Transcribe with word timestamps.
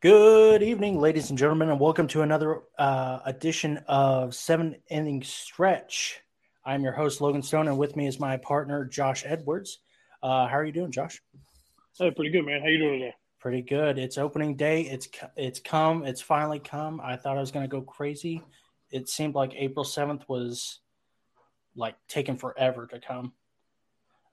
Good 0.00 0.62
evening, 0.62 0.98
ladies 0.98 1.28
and 1.28 1.38
gentlemen, 1.38 1.68
and 1.68 1.78
welcome 1.78 2.06
to 2.06 2.22
another 2.22 2.62
uh, 2.78 3.18
edition 3.26 3.84
of 3.86 4.34
Seven 4.34 4.76
Inning 4.88 5.22
Stretch. 5.22 6.22
I'm 6.64 6.82
your 6.82 6.94
host, 6.94 7.20
Logan 7.20 7.42
Stone, 7.42 7.68
and 7.68 7.76
with 7.76 7.96
me 7.96 8.06
is 8.06 8.18
my 8.18 8.38
partner, 8.38 8.86
Josh 8.86 9.24
Edwards. 9.26 9.80
Uh, 10.22 10.48
how 10.48 10.56
are 10.56 10.64
you 10.64 10.72
doing, 10.72 10.90
Josh? 10.90 11.20
Hey, 11.98 12.10
pretty 12.12 12.30
good, 12.30 12.46
man. 12.46 12.62
How 12.62 12.68
you 12.68 12.78
doing 12.78 13.00
today? 13.00 13.14
Pretty 13.40 13.60
good. 13.60 13.98
It's 13.98 14.16
opening 14.16 14.56
day. 14.56 14.84
It's 14.84 15.06
it's 15.36 15.60
come. 15.60 16.06
It's 16.06 16.22
finally 16.22 16.60
come. 16.60 16.98
I 17.04 17.16
thought 17.16 17.36
I 17.36 17.40
was 17.40 17.50
going 17.50 17.64
to 17.64 17.70
go 17.70 17.82
crazy. 17.82 18.42
It 18.90 19.06
seemed 19.06 19.34
like 19.34 19.52
April 19.54 19.84
seventh 19.84 20.26
was 20.30 20.80
like 21.76 21.96
taking 22.08 22.38
forever 22.38 22.86
to 22.86 23.00
come. 23.00 23.34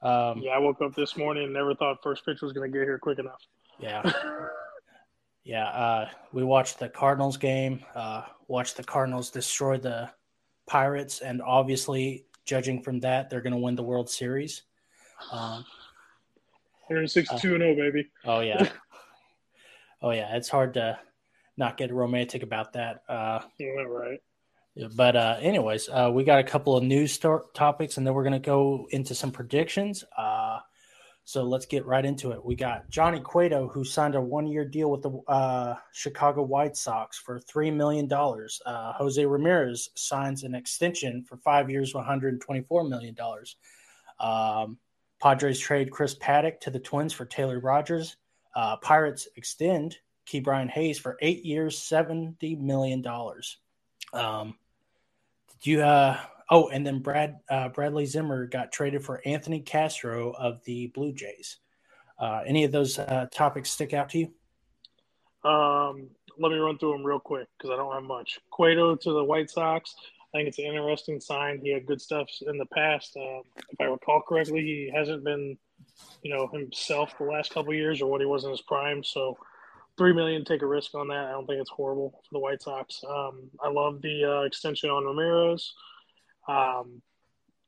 Um, 0.01 0.37
yeah, 0.37 0.51
I 0.51 0.59
woke 0.59 0.81
up 0.81 0.95
this 0.95 1.17
morning 1.17 1.43
and 1.43 1.53
never 1.53 1.75
thought 1.75 1.97
first 2.01 2.23
pitch 2.23 2.41
was 2.41 2.53
going 2.53 2.71
to 2.71 2.77
get 2.77 2.85
here 2.85 2.99
quick 2.99 3.19
enough. 3.19 3.41
Yeah. 3.81 4.09
Yeah, 5.47 5.63
uh, 5.69 6.09
we 6.33 6.43
watched 6.43 6.77
the 6.77 6.89
Cardinals 6.89 7.37
game. 7.37 7.79
Uh, 7.95 8.23
watched 8.49 8.75
the 8.75 8.83
Cardinals 8.83 9.31
destroy 9.31 9.77
the 9.77 10.09
Pirates, 10.65 11.21
and 11.21 11.41
obviously, 11.41 12.25
judging 12.43 12.81
from 12.83 12.99
that, 12.99 13.29
they're 13.29 13.39
going 13.39 13.53
to 13.53 13.59
win 13.59 13.75
the 13.75 13.81
World 13.81 14.09
Series. 14.09 14.63
Um, 15.31 15.63
They're 16.89 17.07
62 17.07 17.55
and 17.55 17.61
0, 17.61 17.75
baby. 17.75 18.09
Oh 18.25 18.41
yeah, 18.41 18.67
oh 20.01 20.11
yeah. 20.11 20.35
It's 20.35 20.49
hard 20.49 20.73
to 20.73 20.99
not 21.55 21.77
get 21.77 21.93
romantic 21.93 22.43
about 22.43 22.73
that. 22.73 23.03
Uh, 23.07 23.39
yeah, 23.57 23.69
right. 23.87 24.19
But 24.97 25.15
uh, 25.15 25.37
anyways, 25.39 25.87
uh, 25.87 26.11
we 26.13 26.25
got 26.25 26.39
a 26.39 26.43
couple 26.43 26.75
of 26.75 26.83
news 26.83 27.17
topics, 27.17 27.95
and 27.95 28.05
then 28.05 28.13
we're 28.13 28.23
going 28.23 28.33
to 28.33 28.39
go 28.39 28.85
into 28.91 29.15
some 29.15 29.31
predictions. 29.31 30.03
Uh, 30.17 30.46
so 31.27 31.43
let's 31.43 31.65
get 31.65 31.85
right 31.85 32.05
into 32.05 32.31
it. 32.31 32.45
We 32.45 32.55
got 32.55 32.89
Johnny 32.89 33.19
Cueto, 33.19 33.67
who 33.67 33.83
signed 33.83 34.15
a 34.15 34.21
one 34.21 34.47
year 34.47 34.63
deal 34.63 34.89
with 34.89 35.01
the 35.01 35.11
uh, 35.27 35.75
Chicago 35.91 36.41
White 36.41 36.77
Sox 36.77 37.19
for 37.19 37.37
$3 37.37 37.73
million. 37.73 38.09
Uh, 38.09 38.93
Jose 38.93 39.25
Ramirez 39.25 39.89
signs 39.95 40.43
an 40.43 40.55
extension 40.55 41.25
for 41.27 41.35
five 41.35 41.69
years, 41.69 41.91
$124 41.91 42.89
million. 42.89 43.17
Um, 44.21 44.77
Padres 45.21 45.59
trade 45.59 45.91
Chris 45.91 46.15
Paddack 46.15 46.61
to 46.61 46.69
the 46.69 46.79
Twins 46.79 47.11
for 47.11 47.25
Taylor 47.25 47.59
Rogers. 47.59 48.15
Uh, 48.55 48.77
Pirates 48.77 49.27
extend 49.35 49.97
Ke'Bryan 50.29 50.69
Hayes 50.69 50.97
for 50.97 51.17
eight 51.21 51.43
years, 51.43 51.77
$70 51.77 52.57
million. 52.61 53.05
Um, 54.13 54.55
did 55.51 55.67
you 55.69 55.81
uh, 55.81 56.17
Oh, 56.49 56.69
and 56.69 56.85
then 56.85 56.99
Brad 56.99 57.37
uh, 57.49 57.69
Bradley 57.69 58.05
Zimmer 58.05 58.47
got 58.47 58.71
traded 58.71 59.03
for 59.03 59.21
Anthony 59.25 59.59
Castro 59.59 60.31
of 60.31 60.63
the 60.63 60.87
Blue 60.87 61.13
Jays. 61.13 61.57
Uh, 62.19 62.41
any 62.45 62.63
of 62.63 62.71
those 62.71 62.97
uh, 62.97 63.27
topics 63.31 63.69
stick 63.69 63.93
out 63.93 64.09
to 64.09 64.19
you? 64.19 65.49
Um, 65.49 66.09
let 66.39 66.51
me 66.51 66.57
run 66.57 66.77
through 66.77 66.93
them 66.93 67.05
real 67.05 67.19
quick 67.19 67.47
because 67.57 67.71
I 67.71 67.77
don't 67.77 67.93
have 67.93 68.03
much. 68.03 68.39
Cueto 68.51 68.95
to 68.95 69.11
the 69.11 69.23
White 69.23 69.49
Sox. 69.49 69.95
I 70.33 70.39
think 70.39 70.49
it's 70.49 70.59
an 70.59 70.65
interesting 70.65 71.19
sign. 71.19 71.59
He 71.61 71.71
had 71.71 71.85
good 71.85 72.01
stuff 72.01 72.27
in 72.41 72.57
the 72.57 72.65
past. 72.67 73.15
Uh, 73.15 73.41
if 73.69 73.79
I 73.79 73.85
recall 73.85 74.21
correctly, 74.21 74.61
he 74.61 74.91
hasn't 74.93 75.23
been, 75.23 75.57
you 76.21 76.33
know, 76.33 76.47
himself 76.47 77.17
the 77.17 77.25
last 77.25 77.53
couple 77.53 77.73
years 77.73 78.01
or 78.01 78.09
what 78.09 78.21
he 78.21 78.27
was 78.27 78.43
in 78.43 78.51
his 78.51 78.61
prime. 78.61 79.03
So, 79.03 79.37
three 79.97 80.13
million, 80.13 80.43
take 80.43 80.61
a 80.61 80.67
risk 80.67 80.95
on 80.95 81.07
that. 81.07 81.25
I 81.25 81.31
don't 81.31 81.47
think 81.47 81.61
it's 81.61 81.69
horrible 81.69 82.11
for 82.11 82.33
the 82.33 82.39
White 82.39 82.61
Sox. 82.61 83.01
Um, 83.07 83.49
I 83.63 83.69
love 83.69 84.01
the 84.01 84.25
uh, 84.25 84.41
extension 84.41 84.89
on 84.89 85.05
Ramirez. 85.05 85.73
Um, 86.47 87.01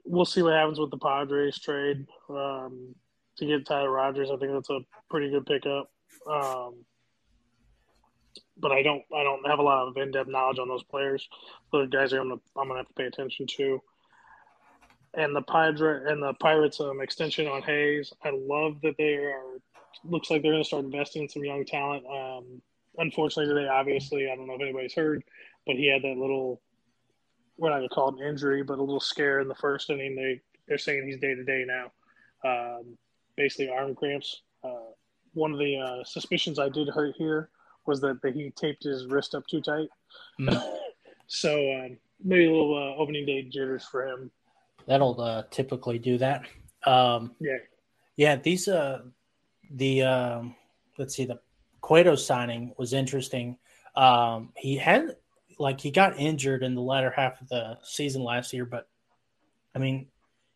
we'll 0.05 0.25
see 0.25 0.41
what 0.41 0.53
happens 0.53 0.79
with 0.79 0.91
the 0.91 0.97
Padres 0.97 1.59
trade 1.59 2.05
um, 2.29 2.95
to 3.37 3.45
get 3.45 3.65
Tyler 3.65 3.91
Rogers. 3.91 4.29
I 4.31 4.37
think 4.37 4.51
that's 4.53 4.69
a 4.69 4.79
pretty 5.09 5.29
good 5.29 5.45
pickup. 5.45 5.89
Um, 6.29 6.85
but 8.57 8.71
I 8.71 8.81
don't 8.81 9.03
I 9.15 9.23
don't 9.23 9.47
have 9.47 9.59
a 9.59 9.63
lot 9.63 9.87
of 9.87 9.97
in 9.97 10.11
depth 10.11 10.29
knowledge 10.29 10.59
on 10.59 10.67
those 10.67 10.83
players. 10.83 11.27
The 11.71 11.85
guys 11.85 12.13
are 12.13 12.19
I'm 12.19 12.29
gonna 12.29 12.41
I'm 12.57 12.67
gonna 12.67 12.79
have 12.79 12.87
to 12.87 12.93
pay 12.93 13.05
attention 13.05 13.47
to. 13.57 13.81
And 15.15 15.35
the 15.35 15.41
Padre 15.41 16.11
and 16.11 16.21
the 16.21 16.33
Pirates 16.33 16.79
um, 16.79 17.01
extension 17.01 17.47
on 17.47 17.63
Hayes. 17.63 18.13
I 18.23 18.31
love 18.31 18.81
that 18.83 18.95
they 18.97 19.15
are. 19.15 19.59
Looks 20.03 20.29
like 20.29 20.43
they're 20.43 20.53
to 20.53 20.63
start 20.63 20.85
investing 20.85 21.23
in 21.23 21.29
some 21.29 21.43
young 21.43 21.65
talent. 21.65 22.05
Um, 22.05 22.61
unfortunately, 22.97 23.53
today, 23.53 23.67
obviously, 23.67 24.29
I 24.29 24.35
don't 24.35 24.45
know 24.45 24.53
if 24.53 24.61
anybody's 24.61 24.93
heard, 24.93 25.23
but 25.65 25.75
he 25.75 25.87
had 25.87 26.03
that 26.03 26.17
little 26.17 26.61
we're 27.59 27.69
not 27.69 27.77
gonna 27.77 27.89
call 27.89 28.09
it 28.09 28.21
an 28.21 28.27
injury, 28.27 28.63
but 28.63 28.79
a 28.79 28.81
little 28.81 28.99
scare 28.99 29.39
in 29.39 29.47
the 29.47 29.55
first 29.55 29.89
inning. 29.89 30.15
They 30.15 30.41
they're 30.67 30.77
saying 30.77 31.05
he's 31.05 31.19
day 31.19 31.35
to 31.35 31.43
day 31.43 31.65
now. 31.67 31.91
Um, 32.43 32.97
basically, 33.35 33.69
arm 33.69 33.95
cramps. 33.95 34.41
Uh, 34.63 34.91
one 35.33 35.51
of 35.51 35.59
the 35.59 35.77
uh, 35.77 36.03
suspicions 36.03 36.59
I 36.59 36.69
did 36.69 36.87
hurt 36.89 37.15
here 37.17 37.49
was 37.85 38.01
that 38.01 38.21
the, 38.21 38.31
he 38.31 38.51
taped 38.51 38.83
his 38.83 39.07
wrist 39.07 39.35
up 39.35 39.45
too 39.47 39.61
tight. 39.61 39.89
Mm. 40.39 40.61
so 41.27 41.53
um, 41.73 41.97
maybe 42.23 42.45
a 42.45 42.51
little 42.51 42.75
uh, 42.75 43.01
opening 43.01 43.25
day 43.25 43.43
jitters 43.43 43.85
for 43.85 44.07
him. 44.07 44.31
That'll 44.85 45.19
uh, 45.19 45.43
typically 45.51 45.99
do 45.99 46.17
that. 46.17 46.45
Um, 46.85 47.35
yeah, 47.39 47.57
yeah. 48.15 48.35
These 48.37 48.67
uh, 48.67 49.01
the 49.71 50.03
um, 50.03 50.55
let's 50.97 51.15
see, 51.15 51.25
the 51.25 51.39
Cueto 51.81 52.15
signing 52.15 52.73
was 52.77 52.93
interesting. 52.93 53.57
Um, 53.95 54.53
he 54.55 54.77
had 54.77 55.15
like 55.59 55.81
he 55.81 55.91
got 55.91 56.17
injured 56.17 56.63
in 56.63 56.73
the 56.73 56.81
latter 56.81 57.11
half 57.11 57.41
of 57.41 57.49
the 57.49 57.77
season 57.83 58.23
last 58.23 58.53
year, 58.53 58.65
but 58.65 58.87
I 59.75 59.79
mean, 59.79 60.07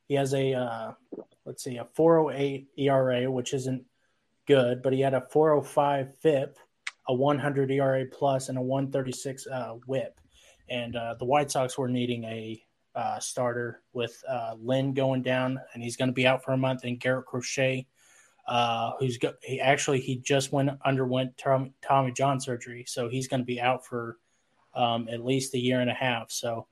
he 0.07 0.15
has 0.15 0.33
a 0.33 0.53
uh, 0.53 0.93
let's 1.45 1.63
see, 1.63 1.77
a 1.77 1.85
408 1.85 2.67
ERA, 2.77 3.29
which 3.29 3.53
isn't 3.53 3.83
good, 4.47 4.81
but 4.81 4.93
he 4.93 5.01
had 5.01 5.13
a 5.13 5.27
405 5.29 6.17
FIP, 6.17 6.57
a 7.07 7.13
100 7.13 7.71
ERA 7.71 8.05
plus, 8.05 8.49
and 8.49 8.57
a 8.57 8.61
136 8.61 9.47
uh, 9.47 9.73
WHIP. 9.85 10.19
And 10.69 10.95
uh, 10.95 11.15
the 11.19 11.25
White 11.25 11.51
Sox 11.51 11.77
were 11.77 11.89
needing 11.89 12.23
a 12.23 12.63
uh, 12.95 13.19
starter 13.19 13.81
with 13.93 14.23
uh, 14.27 14.55
Lynn 14.59 14.93
going 14.93 15.21
down, 15.21 15.59
and 15.73 15.83
he's 15.83 15.97
going 15.97 16.09
to 16.09 16.13
be 16.13 16.27
out 16.27 16.43
for 16.43 16.53
a 16.53 16.57
month, 16.57 16.83
and 16.83 16.99
Garrett 16.99 17.25
Crochet. 17.25 17.87
Uh, 18.45 18.91
who's 18.99 19.17
he 19.41 19.61
actually 19.61 20.01
he 20.01 20.17
just 20.17 20.51
went 20.51 20.69
underwent 20.83 21.37
Tommy 21.37 22.11
John 22.11 22.41
surgery, 22.41 22.83
so 22.85 23.07
he's 23.07 23.29
going 23.29 23.39
to 23.39 23.45
be 23.45 23.61
out 23.61 23.85
for 23.85 24.17
um, 24.75 25.07
at 25.11 25.23
least 25.23 25.53
a 25.53 25.59
year 25.59 25.81
and 25.81 25.89
a 25.89 25.93
half. 25.93 26.31
So, 26.31 26.67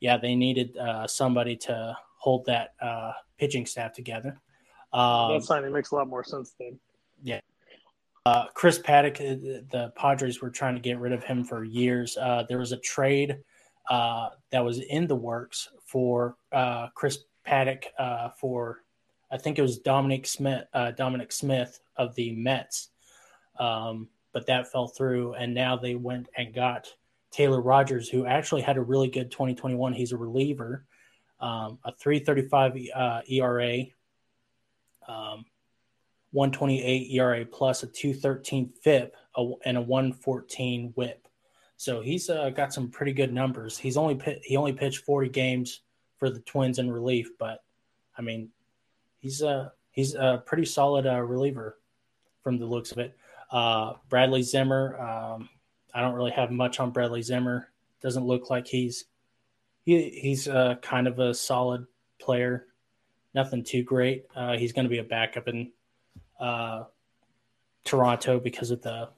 yeah, 0.00 0.16
they 0.16 0.34
needed 0.34 0.76
uh, 0.76 1.06
somebody 1.06 1.56
to 1.56 1.96
hold 2.18 2.46
that 2.46 2.74
uh, 2.80 3.12
pitching 3.38 3.66
staff 3.66 3.92
together. 3.92 4.40
Um, 4.92 5.32
that 5.32 5.42
signing 5.44 5.72
makes 5.72 5.90
a 5.90 5.96
lot 5.96 6.08
more 6.08 6.24
sense 6.24 6.54
then. 6.58 6.78
Yeah. 7.22 7.40
Uh, 8.24 8.46
Chris 8.54 8.78
Paddack, 8.78 9.16
uh, 9.20 9.62
the 9.70 9.92
Padres 9.96 10.40
were 10.40 10.50
trying 10.50 10.74
to 10.74 10.80
get 10.80 10.98
rid 10.98 11.12
of 11.12 11.24
him 11.24 11.44
for 11.44 11.64
years. 11.64 12.16
Uh, 12.16 12.44
there 12.48 12.58
was 12.58 12.70
a 12.70 12.76
trade 12.76 13.38
uh, 13.90 14.28
that 14.50 14.64
was 14.64 14.78
in 14.78 15.08
the 15.08 15.16
works 15.16 15.68
for 15.86 16.36
Chris 16.94 17.18
Paddack 17.44 17.84
for, 18.38 18.82
I 19.30 19.38
think 19.38 19.58
it 19.58 19.62
was 19.62 19.78
Dominic 19.78 20.26
Smith, 20.26 20.64
Dominic 20.96 21.32
Smith 21.32 21.80
of 21.96 22.14
the 22.14 22.32
Mets, 22.32 22.90
um, 23.58 24.08
but 24.32 24.46
that 24.46 24.70
fell 24.70 24.86
through, 24.86 25.34
and 25.34 25.52
now 25.52 25.76
they 25.76 25.96
went 25.96 26.28
and 26.36 26.54
got 26.54 26.86
Taylor 27.32 27.60
Rogers, 27.60 28.08
who 28.08 28.26
actually 28.26 28.62
had 28.62 28.76
a 28.76 28.82
really 28.82 29.08
good 29.08 29.30
2021. 29.30 29.94
He's 29.94 30.12
a 30.12 30.16
reliever, 30.16 30.84
um, 31.40 31.78
a 31.84 31.92
335 31.92 32.76
uh, 32.94 33.20
ERA, 33.28 33.78
um, 35.08 35.44
128 36.32 37.10
ERA 37.10 37.44
plus 37.44 37.82
a 37.82 37.86
213 37.86 38.72
FIP 38.82 39.16
a, 39.36 39.50
and 39.64 39.76
a 39.76 39.80
114 39.80 40.92
WHIP. 40.94 41.28
So 41.76 42.00
he's 42.00 42.30
uh, 42.30 42.50
got 42.50 42.72
some 42.72 42.90
pretty 42.90 43.12
good 43.12 43.32
numbers. 43.32 43.76
He's 43.76 43.96
only 43.96 44.20
he 44.44 44.56
only 44.56 44.72
pitched 44.72 45.04
40 45.04 45.30
games 45.30 45.80
for 46.18 46.30
the 46.30 46.40
Twins 46.40 46.78
in 46.78 46.90
relief, 46.90 47.30
but 47.38 47.64
I 48.16 48.22
mean, 48.22 48.50
he's 49.18 49.42
a 49.42 49.72
he's 49.90 50.14
a 50.14 50.42
pretty 50.46 50.66
solid 50.66 51.06
uh, 51.06 51.20
reliever 51.20 51.78
from 52.42 52.58
the 52.58 52.66
looks 52.66 52.92
of 52.92 52.98
it. 52.98 53.16
Uh, 53.50 53.94
Bradley 54.08 54.42
Zimmer. 54.42 55.00
Um, 55.00 55.48
I 55.94 56.00
don't 56.00 56.14
really 56.14 56.32
have 56.32 56.50
much 56.50 56.80
on 56.80 56.90
Bradley 56.90 57.22
Zimmer. 57.22 57.68
Doesn't 58.00 58.26
look 58.26 58.50
like 58.50 58.66
he's 58.66 59.04
he, 59.84 60.10
he's 60.10 60.48
uh, 60.48 60.76
kind 60.82 61.06
of 61.06 61.18
a 61.18 61.34
solid 61.34 61.86
player. 62.20 62.66
Nothing 63.34 63.64
too 63.64 63.82
great. 63.82 64.26
Uh, 64.34 64.56
he's 64.56 64.72
going 64.72 64.84
to 64.84 64.90
be 64.90 64.98
a 64.98 65.04
backup 65.04 65.48
in 65.48 65.72
uh, 66.38 66.84
Toronto 67.84 68.38
because 68.38 68.70
of 68.70 68.82
the 68.82 69.08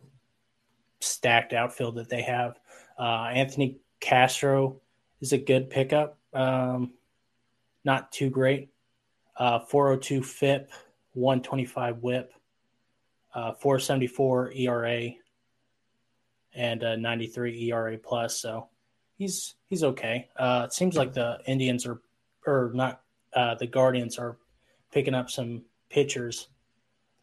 stacked 1.00 1.53
outfield 1.53 1.97
that 1.97 2.09
they 2.09 2.23
have. 2.23 2.59
Uh, 2.99 3.31
Anthony 3.32 3.79
Castro 4.00 4.81
is 5.21 5.32
a 5.32 5.38
good 5.38 5.71
pickup. 5.71 6.19
Um, 6.32 6.93
not 7.85 8.12
too 8.12 8.31
great. 8.31 8.71
Uh, 9.37 9.61
402 9.61 10.23
FIP, 10.23 10.71
125 11.15 11.99
WHIP, 12.03 12.32
uh, 13.35 13.53
474 13.55 14.53
ERA 14.53 15.11
and 16.54 16.82
a 16.82 16.96
93 16.96 17.70
ERA 17.70 17.98
plus. 17.98 18.38
So 18.38 18.68
he's 19.16 19.54
he's 19.68 19.84
okay. 19.84 20.28
Uh, 20.36 20.62
it 20.66 20.72
seems 20.72 20.96
like 20.96 21.12
the 21.12 21.38
Indians 21.46 21.86
are, 21.86 22.00
or 22.46 22.70
not, 22.74 23.02
uh, 23.34 23.54
the 23.56 23.66
Guardians 23.66 24.18
are 24.18 24.36
picking 24.92 25.14
up 25.14 25.30
some 25.30 25.62
pitchers, 25.90 26.48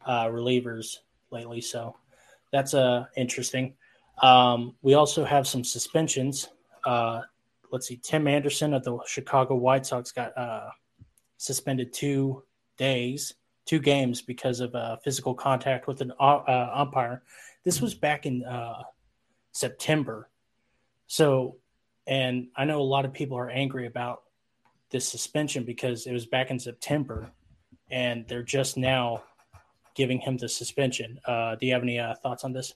uh, 0.06 0.26
relievers 0.26 0.98
lately. 1.30 1.60
So 1.60 1.96
that's 2.50 2.74
uh, 2.74 3.06
interesting. 3.16 3.74
Um, 4.20 4.74
we 4.82 4.94
also 4.94 5.24
have 5.24 5.46
some 5.46 5.64
suspensions. 5.64 6.48
Uh, 6.84 7.22
let's 7.70 7.88
see, 7.88 7.96
Tim 7.96 8.26
Anderson 8.26 8.74
of 8.74 8.84
the 8.84 8.98
Chicago 9.06 9.54
White 9.54 9.86
Sox 9.86 10.12
got 10.12 10.36
uh, 10.36 10.68
suspended 11.38 11.92
two 11.92 12.42
days, 12.76 13.34
two 13.64 13.78
games 13.78 14.20
because 14.20 14.60
of 14.60 14.74
uh, 14.74 14.96
physical 14.96 15.34
contact 15.34 15.86
with 15.86 16.00
an 16.02 16.12
umpire. 16.20 17.22
This 17.64 17.80
was 17.80 17.94
back 17.94 18.26
in 18.26 18.44
September. 19.52 20.28
So, 21.06 21.56
and 22.06 22.48
I 22.56 22.64
know 22.64 22.80
a 22.80 22.82
lot 22.82 23.04
of 23.04 23.12
people 23.12 23.38
are 23.38 23.50
angry 23.50 23.86
about 23.86 24.22
this 24.90 25.06
suspension 25.06 25.64
because 25.64 26.06
it 26.06 26.12
was 26.12 26.26
back 26.26 26.50
in 26.50 26.58
September 26.58 27.30
and 27.90 28.26
they're 28.28 28.42
just 28.42 28.76
now 28.76 29.22
giving 29.94 30.18
him 30.18 30.36
the 30.38 30.48
suspension. 30.48 31.20
Uh, 31.26 31.54
do 31.56 31.66
you 31.66 31.72
have 31.72 31.82
any 31.82 31.98
uh, 31.98 32.14
thoughts 32.16 32.44
on 32.44 32.52
this? 32.52 32.74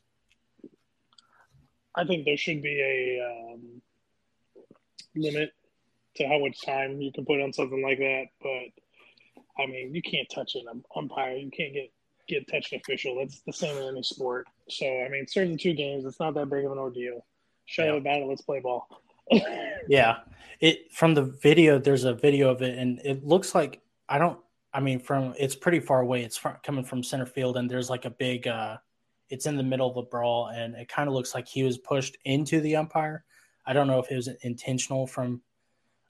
I 1.94 2.04
think 2.04 2.26
there 2.26 2.36
should 2.36 2.62
be 2.62 2.80
a 2.80 3.54
um, 3.54 3.82
limit 5.14 5.52
to 6.16 6.26
how 6.26 6.38
much 6.38 6.60
time 6.62 7.00
you 7.00 7.10
can 7.12 7.24
put 7.24 7.40
on 7.40 7.52
something 7.52 7.82
like 7.82 7.98
that. 7.98 8.24
But 8.42 9.62
I 9.62 9.66
mean, 9.66 9.94
you 9.94 10.02
can't 10.02 10.28
touch 10.32 10.54
an 10.54 10.66
umpire. 10.94 11.36
You 11.36 11.50
can't 11.50 11.72
get 11.72 11.90
get 12.28 12.48
touched 12.48 12.72
official. 12.72 13.16
That's 13.16 13.40
the 13.40 13.52
same 13.52 13.76
in 13.76 13.88
any 13.88 14.02
sport. 14.02 14.46
So 14.68 14.86
I 14.86 15.08
mean, 15.08 15.26
serve 15.26 15.48
the 15.48 15.56
two 15.56 15.74
games. 15.74 16.04
It's 16.04 16.20
not 16.20 16.34
that 16.34 16.50
big 16.50 16.64
of 16.64 16.72
an 16.72 16.78
ordeal. 16.78 17.24
Shut 17.66 17.86
yeah. 17.86 17.92
up 17.92 18.00
about 18.00 18.22
it. 18.22 18.26
Let's 18.26 18.42
play 18.42 18.60
ball. 18.60 18.88
yeah, 19.88 20.18
it 20.60 20.92
from 20.92 21.14
the 21.14 21.22
video. 21.22 21.78
There's 21.78 22.04
a 22.04 22.14
video 22.14 22.50
of 22.50 22.62
it, 22.62 22.78
and 22.78 23.00
it 23.04 23.24
looks 23.24 23.54
like 23.54 23.80
I 24.08 24.18
don't. 24.18 24.38
I 24.72 24.80
mean, 24.80 25.00
from 25.00 25.34
it's 25.38 25.56
pretty 25.56 25.80
far 25.80 26.00
away. 26.00 26.22
It's 26.22 26.36
from, 26.36 26.56
coming 26.62 26.84
from 26.84 27.02
center 27.02 27.26
field, 27.26 27.56
and 27.56 27.70
there's 27.70 27.90
like 27.90 28.04
a 28.04 28.10
big. 28.10 28.46
uh 28.46 28.76
It's 29.28 29.46
in 29.46 29.56
the 29.56 29.62
middle 29.62 29.90
of 29.90 29.96
a 29.96 30.02
brawl, 30.02 30.48
and 30.48 30.74
it 30.74 30.88
kind 30.88 31.08
of 31.08 31.14
looks 31.14 31.34
like 31.34 31.48
he 31.48 31.62
was 31.62 31.78
pushed 31.78 32.16
into 32.24 32.60
the 32.60 32.76
umpire. 32.76 33.24
I 33.66 33.72
don't 33.72 33.88
know 33.88 33.98
if 33.98 34.10
it 34.10 34.16
was 34.16 34.28
intentional 34.42 35.06
from 35.06 35.42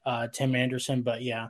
uh, 0.05 0.27
Tim 0.27 0.55
Anderson, 0.55 1.01
but 1.01 1.23
yeah, 1.23 1.47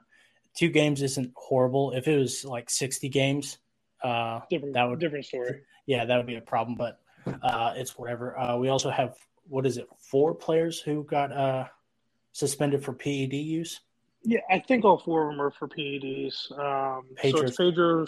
two 0.55 0.69
games 0.69 1.01
isn't 1.01 1.31
horrible. 1.35 1.91
If 1.91 2.07
it 2.07 2.17
was 2.17 2.45
like 2.45 2.69
60 2.69 3.09
games, 3.09 3.57
uh, 4.03 4.41
different, 4.49 4.73
that 4.73 4.83
would 4.83 4.99
different 4.99 5.25
story. 5.25 5.61
Yeah, 5.85 6.05
that 6.05 6.17
would 6.17 6.27
be 6.27 6.35
a 6.35 6.41
problem, 6.41 6.75
but 6.77 6.99
uh, 7.43 7.73
it's 7.75 7.97
whatever. 7.97 8.37
Uh, 8.37 8.57
we 8.57 8.69
also 8.69 8.89
have 8.89 9.15
what 9.49 9.65
is 9.65 9.77
it? 9.77 9.87
Four 9.99 10.35
players 10.35 10.79
who 10.79 11.03
got 11.03 11.31
uh, 11.31 11.65
suspended 12.33 12.83
for 12.83 12.93
PED 12.93 13.33
use. 13.33 13.79
Yeah, 14.23 14.39
I 14.49 14.59
think 14.59 14.83
all 14.83 14.97
four 14.97 15.23
of 15.23 15.31
them 15.31 15.41
are 15.41 15.51
for 15.51 15.67
PEDs. 15.67 16.51
Um, 16.51 17.05
so 17.21 17.41
it's 17.41 17.55
Pedro 17.55 18.05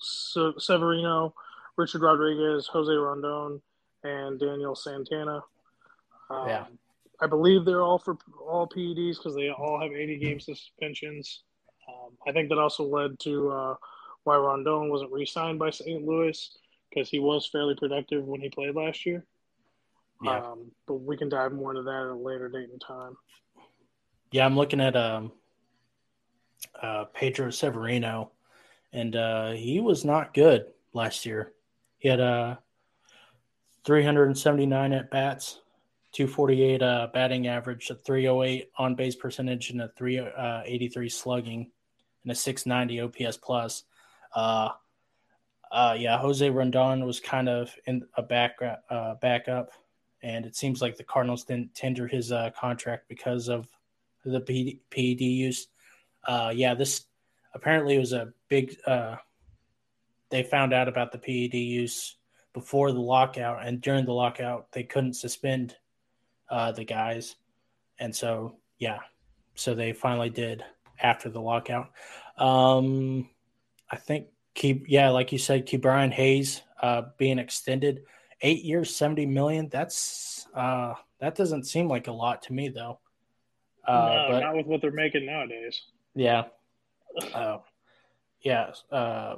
Severino, 0.00 1.34
Richard 1.76 2.02
Rodriguez, 2.02 2.66
Jose 2.66 2.92
Rondon, 2.92 3.62
and 4.04 4.38
Daniel 4.38 4.74
Santana. 4.74 5.42
Um, 6.28 6.48
yeah. 6.48 6.64
I 7.20 7.26
believe 7.26 7.64
they're 7.64 7.82
all 7.82 7.98
for 7.98 8.18
all 8.46 8.68
PEDs 8.68 9.16
because 9.16 9.34
they 9.34 9.48
all 9.50 9.80
have 9.80 9.92
80 9.92 10.18
game 10.18 10.40
suspensions. 10.40 11.42
Um, 11.88 12.12
I 12.26 12.32
think 12.32 12.48
that 12.48 12.58
also 12.58 12.84
led 12.84 13.18
to 13.20 13.50
uh, 13.50 13.74
why 14.24 14.36
Rondon 14.36 14.88
wasn't 14.88 15.12
re-signed 15.12 15.58
by 15.58 15.70
St. 15.70 16.04
Louis 16.04 16.50
because 16.88 17.08
he 17.08 17.18
was 17.18 17.46
fairly 17.46 17.74
productive 17.74 18.24
when 18.24 18.40
he 18.40 18.48
played 18.48 18.74
last 18.74 19.06
year. 19.06 19.24
Yeah. 20.22 20.38
Um, 20.38 20.70
but 20.86 20.96
we 20.96 21.16
can 21.16 21.28
dive 21.28 21.52
more 21.52 21.70
into 21.70 21.82
that 21.82 22.02
at 22.02 22.10
a 22.10 22.14
later 22.14 22.48
date 22.48 22.70
and 22.70 22.80
time. 22.80 23.16
Yeah, 24.30 24.46
I'm 24.46 24.56
looking 24.56 24.80
at 24.80 24.96
um, 24.96 25.32
uh, 26.80 27.04
Pedro 27.12 27.50
Severino, 27.50 28.30
and 28.92 29.16
uh, 29.16 29.50
he 29.52 29.80
was 29.80 30.04
not 30.04 30.34
good 30.34 30.66
last 30.92 31.26
year. 31.26 31.52
He 31.98 32.08
had 32.08 32.20
uh, 32.20 32.56
379 33.84 34.92
at 34.92 35.10
bats, 35.10 35.60
248 36.12 36.82
uh, 36.82 37.08
batting 37.12 37.46
average, 37.48 37.90
a 37.90 37.94
308 37.94 38.70
on 38.78 38.94
base 38.94 39.16
percentage, 39.16 39.70
and 39.70 39.82
a 39.82 39.88
383 39.96 41.06
uh, 41.06 41.10
slugging, 41.10 41.70
and 42.22 42.32
a 42.32 42.34
690 42.34 43.26
OPS 43.26 43.36
plus. 43.36 43.84
Uh, 44.34 44.70
uh, 45.70 45.96
yeah, 45.98 46.18
Jose 46.18 46.48
Rondon 46.48 47.04
was 47.06 47.18
kind 47.18 47.48
of 47.48 47.74
in 47.86 48.06
a 48.16 48.22
back 48.22 48.56
uh, 48.90 49.14
backup, 49.14 49.70
and 50.22 50.44
it 50.44 50.54
seems 50.54 50.82
like 50.82 50.96
the 50.96 51.04
Cardinals 51.04 51.44
didn't 51.44 51.74
tender 51.74 52.06
his 52.06 52.30
uh, 52.30 52.50
contract 52.58 53.08
because 53.08 53.48
of 53.48 53.66
the 54.24 54.40
PED 54.90 55.20
use. 55.20 55.68
Uh, 56.26 56.52
yeah, 56.54 56.74
this 56.74 57.06
apparently 57.54 57.98
was 57.98 58.12
a 58.12 58.32
big. 58.48 58.76
Uh, 58.86 59.16
they 60.28 60.42
found 60.42 60.72
out 60.72 60.88
about 60.88 61.12
the 61.12 61.18
PED 61.18 61.54
use 61.54 62.16
before 62.52 62.92
the 62.92 63.00
lockout, 63.00 63.66
and 63.66 63.80
during 63.80 64.04
the 64.04 64.12
lockout, 64.12 64.70
they 64.72 64.82
couldn't 64.82 65.14
suspend 65.14 65.74
uh, 66.50 66.72
the 66.72 66.84
guys, 66.84 67.36
and 67.98 68.14
so 68.14 68.56
yeah, 68.78 68.98
so 69.54 69.74
they 69.74 69.94
finally 69.94 70.30
did 70.30 70.62
after 71.00 71.30
the 71.30 71.40
lockout. 71.40 71.90
Um, 72.36 73.30
I 73.92 73.96
think 73.96 74.28
keep 74.54 74.86
yeah, 74.88 75.10
like 75.10 75.30
you 75.30 75.38
said, 75.38 75.66
Ke'Bryan 75.66 76.12
Hayes 76.12 76.62
uh, 76.80 77.02
being 77.18 77.38
extended 77.38 78.04
eight 78.40 78.64
years, 78.64 78.94
seventy 78.94 79.26
million. 79.26 79.68
That's 79.68 80.46
uh, 80.54 80.94
that 81.20 81.34
doesn't 81.34 81.64
seem 81.64 81.88
like 81.88 82.08
a 82.08 82.12
lot 82.12 82.42
to 82.44 82.54
me 82.54 82.70
though. 82.70 82.98
Uh, 83.86 83.92
no, 83.92 84.26
but, 84.30 84.40
not 84.40 84.56
with 84.56 84.66
what 84.66 84.80
they're 84.80 84.90
making 84.90 85.26
nowadays. 85.26 85.82
Yeah. 86.14 86.44
Uh, 87.34 87.58
yeah. 88.40 88.72
Uh, 88.90 89.36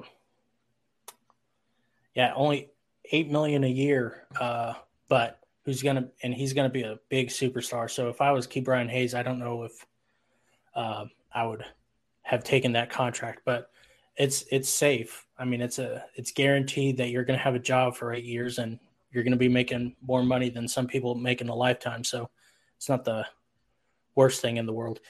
yeah. 2.15 2.33
Only 2.37 2.71
eight 3.11 3.31
million 3.31 3.65
a 3.65 3.69
year. 3.69 4.27
Uh, 4.39 4.75
but 5.09 5.41
who's 5.65 5.83
gonna 5.83 6.09
and 6.23 6.33
he's 6.33 6.53
gonna 6.53 6.69
be 6.69 6.83
a 6.83 6.99
big 7.09 7.29
superstar. 7.29 7.91
So 7.91 8.09
if 8.09 8.21
I 8.21 8.33
was 8.33 8.47
Ke'Bryan 8.47 8.89
Hayes, 8.89 9.15
I 9.15 9.23
don't 9.23 9.39
know 9.39 9.65
if 9.65 9.87
uh, 10.75 11.07
I 11.33 11.47
would 11.47 11.65
have 12.23 12.45
taken 12.45 12.73
that 12.73 12.91
contract, 12.91 13.43
but 13.45 13.71
it's 14.17 14.45
it's 14.51 14.69
safe. 14.69 15.27
I 15.39 15.45
mean, 15.45 15.61
it's 15.61 15.79
a 15.79 16.05
it's 16.15 16.33
guaranteed 16.33 16.97
that 16.99 17.11
you're 17.11 17.25
gonna 17.25 17.39
have 17.39 17.55
a 17.55 17.61
job 17.61 17.97
for 17.97 18.13
eight 18.13 18.25
years 18.25 18.59
and 18.59 18.79
you're 19.11 19.25
gonna 19.25 19.37
be 19.37 19.49
making 19.49 19.97
more 20.03 20.23
money 20.23 20.51
than 20.51 20.69
some 20.69 20.87
people 20.87 21.15
make 21.15 21.41
in 21.41 21.49
a 21.49 21.55
lifetime. 21.55 22.05
So 22.05 22.31
it's 22.77 22.89
not 22.89 23.05
the 23.05 23.27
worst 24.15 24.41
thing 24.41 24.57
in 24.57 24.67
the 24.67 24.73
world. 24.73 25.01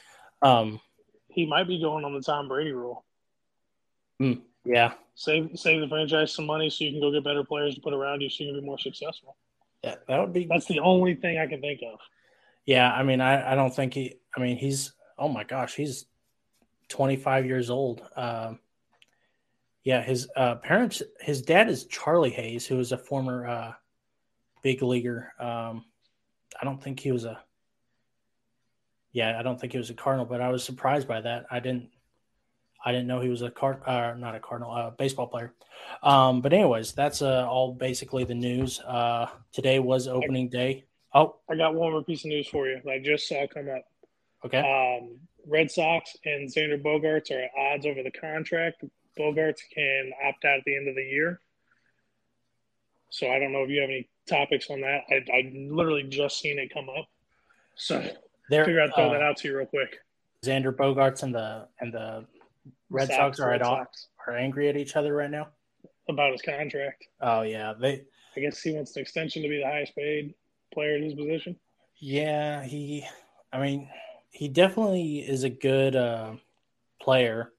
Um, 0.43 0.81
he 1.29 1.47
might 1.47 1.69
be 1.69 1.81
going 1.81 2.05
on 2.05 2.15
the 2.15 2.21
Tom 2.21 2.49
Brady 2.49 2.73
rule. 2.73 3.05
Mm, 4.21 4.43
yeah, 4.65 4.93
save 5.15 5.51
save 5.55 5.81
the 5.81 5.89
franchise 5.89 6.33
some 6.33 6.47
money 6.47 6.71
so 6.71 6.85
you 6.85 6.93
can 6.93 7.01
go 7.01 7.13
get 7.13 7.25
better 7.25 7.45
players 7.45 7.75
to 7.75 7.81
put 7.81 7.93
around 7.93 8.21
you 8.21 8.31
so 8.31 8.45
you 8.45 8.53
can 8.53 8.61
be 8.61 8.67
more 8.67 8.79
successful. 8.79 9.37
Yeah, 9.83 9.97
that 10.09 10.19
would 10.19 10.33
be. 10.33 10.47
That's 10.47 10.67
the 10.67 10.81
only 10.81 11.15
thing 11.15 11.39
I 11.39 11.47
can 11.47 11.61
think 11.61 11.81
of. 11.83 11.99
Yeah, 12.65 12.91
I 12.91 13.03
mean, 13.03 13.21
I, 13.21 13.53
I 13.53 13.55
don't 13.55 13.75
think 13.75 13.95
he. 13.95 14.15
I 14.37 14.41
mean, 14.41 14.57
he's. 14.57 14.93
Oh 15.19 15.29
my 15.29 15.45
gosh, 15.45 15.75
he's 15.75 16.07
25 16.89 17.47
years 17.47 17.71
old. 17.71 18.03
Um, 18.17 18.59
yeah, 19.85 20.03
his 20.03 20.29
uh, 20.35 20.57
parents. 20.57 21.03
His 21.21 21.43
dad 21.43 21.69
is 21.69 21.85
Charlie 21.85 22.31
Hayes, 22.31 22.67
who 22.67 22.77
was 22.77 22.93
a 22.93 22.99
former 22.99 23.47
uh, 23.47 23.73
big 24.63 24.83
leaguer. 24.83 25.33
Um, 25.39 25.85
I 26.61 26.65
don't 26.65 26.83
think 26.83 26.99
he 26.99 27.13
was 27.13 27.25
a. 27.27 27.39
Yeah, 29.13 29.39
I 29.39 29.43
don't 29.43 29.61
think 29.61 29.73
he 29.73 29.79
was 29.79 29.91
a 29.91 29.95
Cardinal, 29.95 30.27
but 30.27 30.41
I 30.41 30.49
was 30.49 30.65
surprised 30.65 31.07
by 31.07 31.21
that. 31.21 31.45
I 31.51 31.61
didn't. 31.61 31.91
I 32.87 32.93
didn't 32.93 33.07
know 33.07 33.21
he 33.21 33.29
was 33.29 33.43
a 33.43 33.51
card, 33.51 33.83
uh, 33.87 34.15
not 34.15 34.35
a 34.35 34.41
Cardinal, 34.41 34.73
uh, 34.73 34.91
baseball 34.91 35.27
player. 35.27 35.55
Um, 36.03 36.41
but 36.43 36.53
anyways, 36.53 36.93
that's 36.93 37.23
uh, 37.23 37.47
all 37.49 37.73
basically 37.73 38.25
the 38.25 38.35
news. 38.35 38.81
Uh, 38.81 39.27
today 39.53 39.79
was 39.79 40.09
opening 40.09 40.49
day. 40.49 40.85
Oh, 41.15 41.37
I 41.49 41.57
got 41.57 41.75
one 41.75 41.93
more 41.93 42.03
piece 42.03 42.25
of 42.25 42.31
news 42.31 42.49
for 42.49 42.67
you. 42.67 42.81
I 42.91 42.99
just 42.99 43.29
saw 43.29 43.47
come 43.47 43.69
up. 43.69 43.85
Okay. 44.45 44.59
Um, 44.59 45.19
Red 45.47 45.71
Sox 45.71 46.17
and 46.25 46.51
Xander 46.51 46.83
Bogaerts 46.83 47.31
are 47.31 47.45
at 47.45 47.51
odds 47.57 47.87
over 47.87 48.03
the 48.03 48.11
contract. 48.11 48.85
Bogaerts 49.19 49.61
can 49.73 50.13
opt 50.27 50.45
out 50.45 50.59
at 50.59 50.65
the 50.65 50.77
end 50.77 50.89
of 50.89 50.95
the 50.95 51.05
year. 51.05 51.41
So 53.11 53.31
I 53.31 53.39
don't 53.39 53.53
know 53.53 53.63
if 53.63 53.71
you 53.71 53.81
have 53.81 53.91
any 53.91 54.09
topics 54.29 54.71
on 54.71 54.81
that. 54.81 55.03
I, 55.09 55.25
I 55.33 55.53
literally 55.55 56.03
just 56.05 56.41
seen 56.41 56.59
it 56.59 56.73
come 56.73 56.89
up. 56.89 57.07
So 57.77 58.05
there, 58.51 58.65
figure 58.65 58.81
out 58.81 58.95
throw 58.95 59.11
uh, 59.11 59.13
that 59.13 59.23
out 59.23 59.37
to 59.39 59.49
you 59.49 59.57
real 59.57 59.67
quick. 59.67 59.99
Xander 60.45 60.75
Bogaerts 60.75 61.23
and 61.23 61.35
the 61.35 61.69
and 61.81 61.93
the 61.93 62.27
Red 62.91 63.09
Sox, 63.09 63.19
Sox 63.19 63.41
are 63.41 63.51
Red 63.51 63.63
at 63.63 63.67
Sox. 63.67 64.09
are 64.27 64.37
angry 64.37 64.69
at 64.69 64.77
each 64.77 64.97
other 64.97 65.15
right 65.15 65.31
now 65.31 65.49
about 66.09 66.33
his 66.33 66.43
contract. 66.43 67.07
Oh 67.21 67.43
yeah, 67.43 67.73
they. 67.79 68.03
I 68.37 68.41
guess 68.41 68.61
he 68.61 68.73
wants 68.73 68.97
an 68.97 69.03
extension 69.03 69.43
to 69.43 69.49
be 69.49 69.59
the 69.59 69.67
highest 69.67 69.95
paid 69.95 70.35
player 70.73 70.97
in 70.97 71.05
his 71.05 71.15
position. 71.15 71.57
Yeah, 71.99 72.65
he. 72.65 73.07
I 73.53 73.61
mean, 73.61 73.89
he 74.31 74.49
definitely 74.49 75.19
is 75.19 75.45
a 75.45 75.51
good 75.51 75.95
uh, 75.95 76.33
player. 77.01 77.53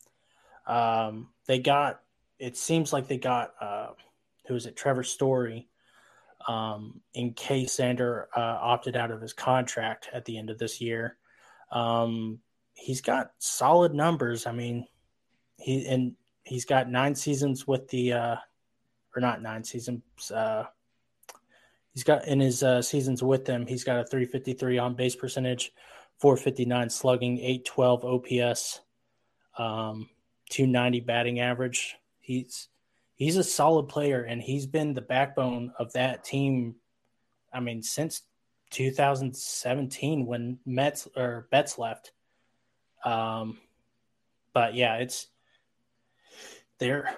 Um, 0.67 1.29
they 1.47 1.59
got. 1.59 2.01
It 2.39 2.57
seems 2.57 2.93
like 2.93 3.07
they 3.07 3.17
got. 3.17 3.53
Uh, 3.59 3.87
who 4.47 4.55
is 4.55 4.65
it? 4.65 4.75
Trevor 4.75 5.03
Story. 5.03 5.67
Um, 6.47 7.01
in 7.15 7.33
case 7.33 7.77
Xander 7.77 8.25
uh, 8.35 8.59
opted 8.61 8.95
out 8.95 9.09
of 9.09 9.19
his 9.19 9.33
contract 9.33 10.09
at 10.13 10.25
the 10.25 10.37
end 10.37 10.51
of 10.51 10.59
this 10.59 10.79
year. 10.79 11.17
Um, 11.71 12.37
he's 12.75 13.01
got 13.01 13.31
solid 13.39 13.95
numbers. 13.95 14.45
I 14.45 14.51
mean, 14.51 14.85
he 15.57 15.87
and 15.87 16.13
he's 16.43 16.65
got 16.65 16.89
nine 16.89 17.15
seasons 17.15 17.65
with 17.65 17.87
the 17.87 18.13
uh 18.13 18.35
or 19.15 19.21
not 19.21 19.41
nine 19.41 19.63
seasons 19.63 20.03
uh 20.31 20.65
He's 21.95 22.03
got 22.03 22.27
in 22.27 22.41
his 22.41 22.61
uh, 22.61 22.81
seasons 22.81 23.23
with 23.23 23.45
them, 23.45 23.65
he's 23.65 23.85
got 23.85 23.97
a 23.97 24.03
353 24.03 24.77
on 24.77 24.95
base 24.95 25.15
percentage, 25.15 25.71
459 26.19 26.89
slugging, 26.89 27.39
812 27.39 28.03
OPS, 28.03 28.81
um, 29.57 30.09
290 30.49 31.01
batting 31.01 31.39
average. 31.39 31.97
He's 32.19 32.67
he's 33.15 33.37
a 33.37 33.43
solid 33.43 33.87
player, 33.89 34.23
and 34.23 34.41
he's 34.41 34.65
been 34.65 34.93
the 34.93 35.01
backbone 35.01 35.73
of 35.79 35.93
that 35.93 36.23
team. 36.23 36.75
I 37.53 37.59
mean, 37.59 37.81
since 37.81 38.21
2017 38.71 40.25
when 40.25 40.59
Mets 40.65 41.07
or 41.15 41.47
Betts 41.51 41.77
left. 41.77 42.11
Um, 43.03 43.57
but 44.53 44.73
yeah, 44.75 44.95
it's 44.95 45.27
they're 46.79 47.15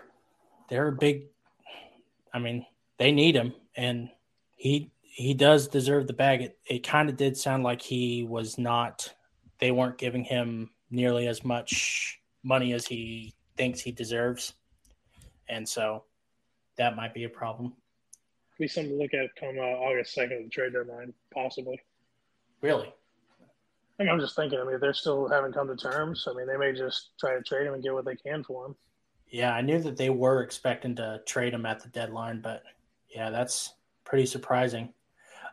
they're 0.69 0.89
a 0.89 0.93
big. 0.93 1.27
I 2.33 2.39
mean, 2.39 2.65
they 2.97 3.11
need 3.11 3.35
him, 3.35 3.53
and 3.75 4.09
he 4.55 4.91
he 5.01 5.33
does 5.33 5.67
deserve 5.67 6.07
the 6.07 6.13
bag. 6.13 6.41
It 6.41 6.59
it 6.65 6.79
kind 6.79 7.09
of 7.09 7.17
did 7.17 7.37
sound 7.37 7.63
like 7.63 7.81
he 7.81 8.23
was 8.23 8.57
not. 8.57 9.13
They 9.59 9.71
weren't 9.71 9.97
giving 9.97 10.23
him 10.23 10.69
nearly 10.91 11.27
as 11.27 11.43
much 11.43 12.16
money 12.43 12.73
as 12.73 12.85
he 12.85 13.33
thinks 13.55 13.79
he 13.79 13.91
deserves, 13.91 14.53
and 15.49 15.67
so 15.67 16.03
that 16.77 16.95
might 16.95 17.13
be 17.13 17.23
a 17.23 17.29
problem. 17.29 17.73
Be 18.59 18.67
something 18.67 18.91
to 18.91 18.97
look 18.97 19.13
at 19.13 19.35
come 19.39 19.57
uh, 19.59 19.61
August 19.61 20.13
second, 20.13 20.45
the 20.45 20.49
trade 20.49 20.73
deadline, 20.73 21.13
possibly. 21.33 21.79
Really? 22.61 22.91
I 23.99 24.03
mean, 24.03 24.11
I'm 24.11 24.19
just 24.19 24.35
thinking. 24.35 24.59
I 24.59 24.63
mean, 24.63 24.79
they're 24.79 24.93
still 24.93 25.27
haven't 25.27 25.53
come 25.53 25.67
to 25.67 25.75
terms. 25.75 26.27
I 26.29 26.33
mean, 26.33 26.47
they 26.47 26.57
may 26.57 26.71
just 26.71 27.11
try 27.19 27.35
to 27.35 27.41
trade 27.41 27.67
him 27.67 27.73
and 27.73 27.83
get 27.83 27.93
what 27.93 28.05
they 28.05 28.15
can 28.15 28.43
for 28.43 28.67
him. 28.67 28.75
Yeah, 29.29 29.53
I 29.53 29.61
knew 29.61 29.79
that 29.79 29.97
they 29.97 30.09
were 30.09 30.41
expecting 30.41 30.95
to 30.95 31.21
trade 31.25 31.53
him 31.53 31.65
at 31.65 31.81
the 31.81 31.89
deadline, 31.89 32.41
but 32.41 32.63
yeah, 33.13 33.29
that's 33.29 33.73
pretty 34.05 34.25
surprising. 34.25 34.93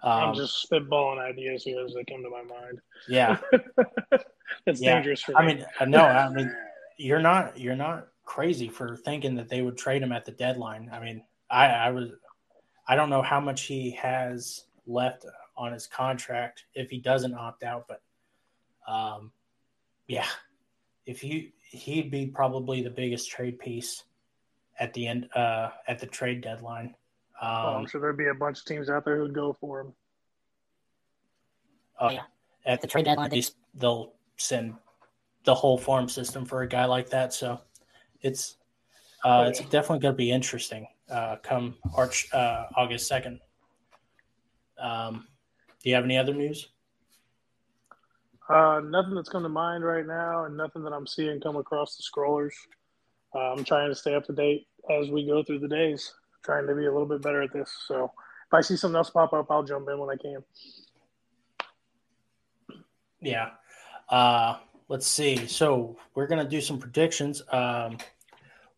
Um, 0.02 0.12
I'm 0.12 0.34
just 0.34 0.66
spitballing 0.70 1.18
ideas 1.18 1.64
here 1.64 1.84
as 1.84 1.94
they 1.94 2.04
come 2.04 2.22
to 2.22 2.30
my 2.30 2.42
mind. 2.42 2.80
Yeah, 3.08 3.38
that's 4.66 4.80
yeah. 4.80 4.94
dangerous 4.94 5.22
for 5.22 5.32
me. 5.32 5.36
I 5.38 5.46
mean, 5.46 5.64
no, 5.90 6.04
I 6.04 6.28
mean, 6.28 6.54
you're 6.96 7.20
not 7.20 7.58
you're 7.58 7.76
not 7.76 8.08
crazy 8.24 8.68
for 8.68 8.96
thinking 8.96 9.34
that 9.34 9.48
they 9.48 9.62
would 9.62 9.76
trade 9.76 10.02
him 10.02 10.12
at 10.12 10.24
the 10.24 10.32
deadline. 10.32 10.90
I 10.92 11.00
mean, 11.00 11.22
I, 11.50 11.66
I 11.66 11.90
was, 11.90 12.10
I 12.88 12.96
don't 12.96 13.10
know 13.10 13.22
how 13.22 13.40
much 13.40 13.62
he 13.62 13.90
has 13.92 14.64
left 14.86 15.26
on 15.56 15.72
his 15.72 15.86
contract 15.86 16.64
if 16.74 16.90
he 16.90 16.98
doesn't 16.98 17.34
opt 17.34 17.62
out, 17.62 17.86
but, 17.86 18.02
um, 18.90 19.30
yeah, 20.06 20.26
if 21.06 21.20
he 21.20 21.52
he'd 21.62 22.10
be 22.10 22.26
probably 22.26 22.82
the 22.82 22.90
biggest 22.90 23.30
trade 23.30 23.58
piece 23.58 24.04
at 24.78 24.92
the 24.94 25.06
end 25.06 25.28
uh, 25.34 25.70
at 25.86 25.98
the 25.98 26.06
trade 26.06 26.40
deadline. 26.40 26.94
Um, 27.40 27.50
well, 27.50 27.76
I'm 27.76 27.86
sure 27.86 28.00
there'd 28.00 28.16
be 28.16 28.28
a 28.28 28.34
bunch 28.34 28.60
of 28.60 28.64
teams 28.64 28.88
out 28.88 29.04
there 29.04 29.16
who'd 29.16 29.34
go 29.34 29.56
for 29.60 29.80
him. 29.80 29.92
Oh 32.00 32.10
yeah, 32.10 32.22
at 32.66 32.80
the 32.80 32.86
trade 32.86 33.04
deadline, 33.04 33.30
they'll 33.74 34.12
send 34.36 34.74
the 35.44 35.54
whole 35.54 35.78
farm 35.78 36.08
system 36.08 36.44
for 36.44 36.62
a 36.62 36.68
guy 36.68 36.84
like 36.84 37.10
that. 37.10 37.32
So 37.32 37.60
it's 38.22 38.56
uh, 39.24 39.46
it's 39.48 39.60
definitely 39.60 40.00
going 40.00 40.14
to 40.14 40.18
be 40.18 40.30
interesting 40.30 40.86
uh, 41.10 41.36
come 41.42 41.76
Arch 41.94 42.28
uh, 42.32 42.66
August 42.76 43.06
second. 43.06 43.40
Um, 44.78 45.26
do 45.82 45.90
you 45.90 45.94
have 45.94 46.04
any 46.04 46.18
other 46.18 46.34
news? 46.34 46.68
Uh, 48.48 48.80
nothing 48.84 49.14
that's 49.14 49.28
come 49.28 49.42
to 49.42 49.48
mind 49.48 49.84
right 49.84 50.06
now, 50.06 50.44
and 50.44 50.56
nothing 50.56 50.82
that 50.84 50.92
I'm 50.92 51.06
seeing 51.06 51.40
come 51.40 51.56
across 51.56 51.96
the 51.96 52.02
scrollers. 52.02 52.52
Uh, 53.34 53.52
I'm 53.52 53.64
trying 53.64 53.88
to 53.88 53.94
stay 53.94 54.14
up 54.14 54.24
to 54.26 54.32
date 54.32 54.66
as 54.90 55.10
we 55.10 55.26
go 55.26 55.42
through 55.42 55.60
the 55.60 55.68
days, 55.68 56.12
trying 56.44 56.66
to 56.66 56.74
be 56.74 56.86
a 56.86 56.92
little 56.92 57.08
bit 57.08 57.22
better 57.22 57.42
at 57.42 57.52
this. 57.52 57.70
So 57.86 58.04
if 58.04 58.52
I 58.52 58.60
see 58.60 58.76
something 58.76 58.96
else 58.96 59.10
pop 59.10 59.32
up, 59.32 59.50
I'll 59.50 59.62
jump 59.62 59.88
in 59.88 59.98
when 59.98 60.10
I 60.10 60.20
can. 60.20 60.44
Yeah. 63.20 63.50
Let's 64.86 65.06
see. 65.06 65.46
So 65.46 65.96
we're 66.14 66.26
gonna 66.26 66.48
do 66.48 66.60
some 66.60 66.78
predictions. 66.78 67.42
Um, 67.50 67.96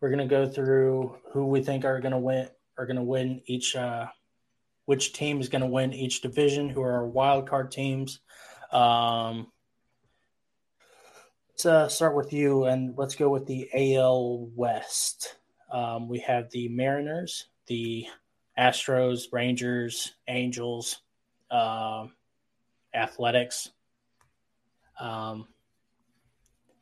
we're 0.01 0.11
gonna 0.11 0.29
go 0.29 0.49
through 0.49 1.17
who 1.33 1.47
we 1.47 1.63
think 1.63 1.85
are 1.85 2.01
gonna 2.01 2.19
win 2.19 2.49
are 2.79 2.87
gonna 2.87 3.03
win 3.03 3.43
each 3.47 3.75
uh, 3.75 4.07
which 4.85 5.13
team 5.13 5.41
is 5.41 5.49
gonna 5.49 5.67
win 5.67 5.93
each 5.93 6.21
division, 6.21 6.69
who 6.69 6.81
are 6.81 6.93
our 6.93 7.07
wild 7.07 7.49
card 7.49 7.73
teams. 7.73 8.21
Um, 8.71 9.51
let's 11.49 11.67
uh, 11.67 11.89
start 11.89 12.15
with 12.15 12.33
you 12.33 12.67
and 12.67 12.97
let's 12.97 13.17
go 13.17 13.29
with 13.29 13.47
the 13.47 13.69
AL 13.75 14.49
West. 14.55 15.35
Um, 15.73 16.09
we 16.09 16.21
have 16.21 16.51
the 16.51 16.69
Mariners, 16.69 17.49
the 17.67 18.07
Astros, 18.57 19.33
Rangers, 19.33 20.15
Angels, 20.29 21.03
uh, 21.51 22.07
Athletics. 22.95 23.73
Um, 25.01 25.49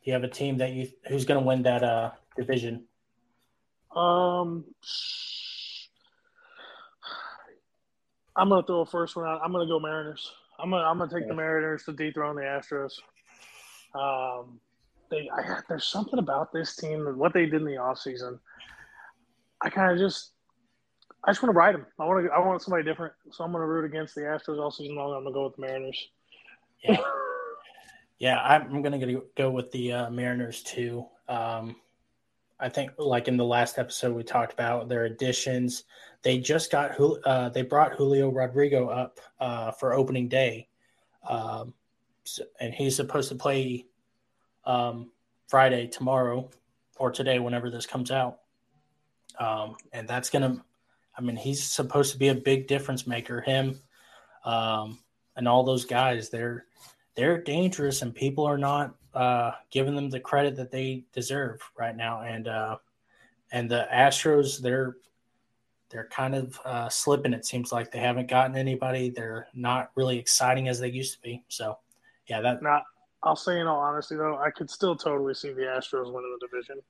you 0.04 0.12
have 0.12 0.24
a 0.24 0.28
team 0.28 0.58
that 0.58 0.72
you 0.72 0.88
who's 1.08 1.24
going 1.24 1.40
to 1.40 1.46
win 1.46 1.62
that 1.62 1.82
uh, 1.82 2.10
division? 2.36 2.84
Um, 3.94 4.64
I'm 8.36 8.48
gonna 8.48 8.62
throw 8.64 8.80
a 8.80 8.86
first 8.86 9.16
one 9.16 9.26
out. 9.26 9.40
I'm 9.44 9.52
gonna 9.52 9.66
go 9.66 9.78
Mariners. 9.78 10.32
I'm 10.58 10.70
gonna 10.70 10.84
I'm 10.84 10.98
gonna 10.98 11.12
take 11.12 11.28
the 11.28 11.34
Mariners 11.34 11.84
to 11.84 11.92
dethrone 11.92 12.36
the 12.36 12.42
Astros. 12.42 12.98
Um, 13.94 14.58
they 15.10 15.30
I, 15.30 15.60
there's 15.68 15.86
something 15.86 16.18
about 16.18 16.52
this 16.52 16.74
team 16.74 17.06
and 17.06 17.16
what 17.16 17.32
they 17.32 17.44
did 17.44 17.54
in 17.54 17.64
the 17.64 17.72
offseason. 17.72 18.38
I 19.62 19.70
kind 19.70 19.92
of 19.92 19.98
just 19.98 20.32
I 21.22 21.30
just 21.30 21.42
want 21.42 21.54
to 21.54 21.58
ride 21.58 21.74
them. 21.76 21.86
I 22.00 22.04
want 22.04 22.26
to 22.26 22.32
I 22.32 22.38
want 22.40 22.60
somebody 22.62 22.82
different. 22.82 23.14
So 23.30 23.44
I'm 23.44 23.52
gonna 23.52 23.66
root 23.66 23.84
against 23.84 24.16
the 24.16 24.22
Astros 24.22 24.60
all 24.60 24.72
season 24.72 24.96
long. 24.96 25.14
I'm 25.14 25.22
gonna 25.22 25.34
go 25.34 25.44
with 25.44 25.56
the 25.56 25.62
Mariners. 25.62 26.08
Yeah. 26.82 26.96
yeah, 28.24 28.40
I'm 28.40 28.80
gonna 28.80 29.20
go 29.36 29.50
with 29.50 29.70
the 29.70 29.92
uh, 29.92 30.10
Mariners 30.10 30.62
too. 30.62 31.04
Um, 31.28 31.76
I 32.58 32.70
think 32.70 32.92
like 32.96 33.28
in 33.28 33.36
the 33.36 33.44
last 33.44 33.78
episode 33.78 34.16
we 34.16 34.22
talked 34.22 34.54
about 34.54 34.88
their 34.88 35.04
additions. 35.04 35.84
They 36.22 36.38
just 36.38 36.72
got 36.72 36.98
uh, 36.98 37.50
they 37.50 37.60
brought 37.60 37.92
Julio 37.92 38.30
Rodriguez 38.32 38.88
up 38.90 39.20
uh, 39.38 39.72
for 39.72 39.92
opening 39.92 40.28
day, 40.28 40.68
um, 41.28 41.74
so, 42.24 42.44
and 42.58 42.72
he's 42.72 42.96
supposed 42.96 43.28
to 43.28 43.34
play 43.34 43.84
um, 44.64 45.10
Friday 45.48 45.86
tomorrow 45.88 46.48
or 46.96 47.10
today 47.10 47.40
whenever 47.40 47.68
this 47.68 47.84
comes 47.84 48.10
out. 48.10 48.38
Um, 49.38 49.76
and 49.92 50.08
that's 50.08 50.30
gonna, 50.30 50.64
I 51.14 51.20
mean, 51.20 51.36
he's 51.36 51.62
supposed 51.62 52.12
to 52.12 52.18
be 52.18 52.28
a 52.28 52.34
big 52.34 52.68
difference 52.68 53.06
maker. 53.06 53.42
Him 53.42 53.82
um, 54.46 54.98
and 55.36 55.46
all 55.46 55.62
those 55.62 55.84
guys, 55.84 56.30
they're 56.30 56.64
they're 57.14 57.40
dangerous, 57.40 58.02
and 58.02 58.14
people 58.14 58.44
are 58.44 58.58
not 58.58 58.94
uh, 59.14 59.52
giving 59.70 59.94
them 59.94 60.10
the 60.10 60.20
credit 60.20 60.56
that 60.56 60.70
they 60.70 61.04
deserve 61.12 61.60
right 61.78 61.96
now. 61.96 62.22
And 62.22 62.48
uh, 62.48 62.76
and 63.52 63.70
the 63.70 63.86
Astros, 63.92 64.60
they're 64.60 64.96
they're 65.90 66.08
kind 66.08 66.34
of 66.34 66.60
uh, 66.64 66.88
slipping. 66.88 67.32
It 67.32 67.46
seems 67.46 67.70
like 67.70 67.92
they 67.92 68.00
haven't 68.00 68.28
gotten 68.28 68.56
anybody. 68.56 69.10
They're 69.10 69.46
not 69.54 69.90
really 69.94 70.18
exciting 70.18 70.68
as 70.68 70.80
they 70.80 70.88
used 70.88 71.14
to 71.14 71.20
be. 71.22 71.44
So, 71.48 71.78
yeah, 72.26 72.40
that. 72.40 72.62
Not, 72.62 72.82
I'll 73.22 73.36
say 73.36 73.60
in 73.60 73.66
all 73.66 73.80
honesty 73.80 74.16
though, 74.16 74.36
I 74.36 74.50
could 74.50 74.68
still 74.68 74.96
totally 74.96 75.34
see 75.34 75.52
the 75.52 75.62
Astros 75.62 76.12
winning 76.12 76.36
the 76.40 76.48
division. 76.48 76.80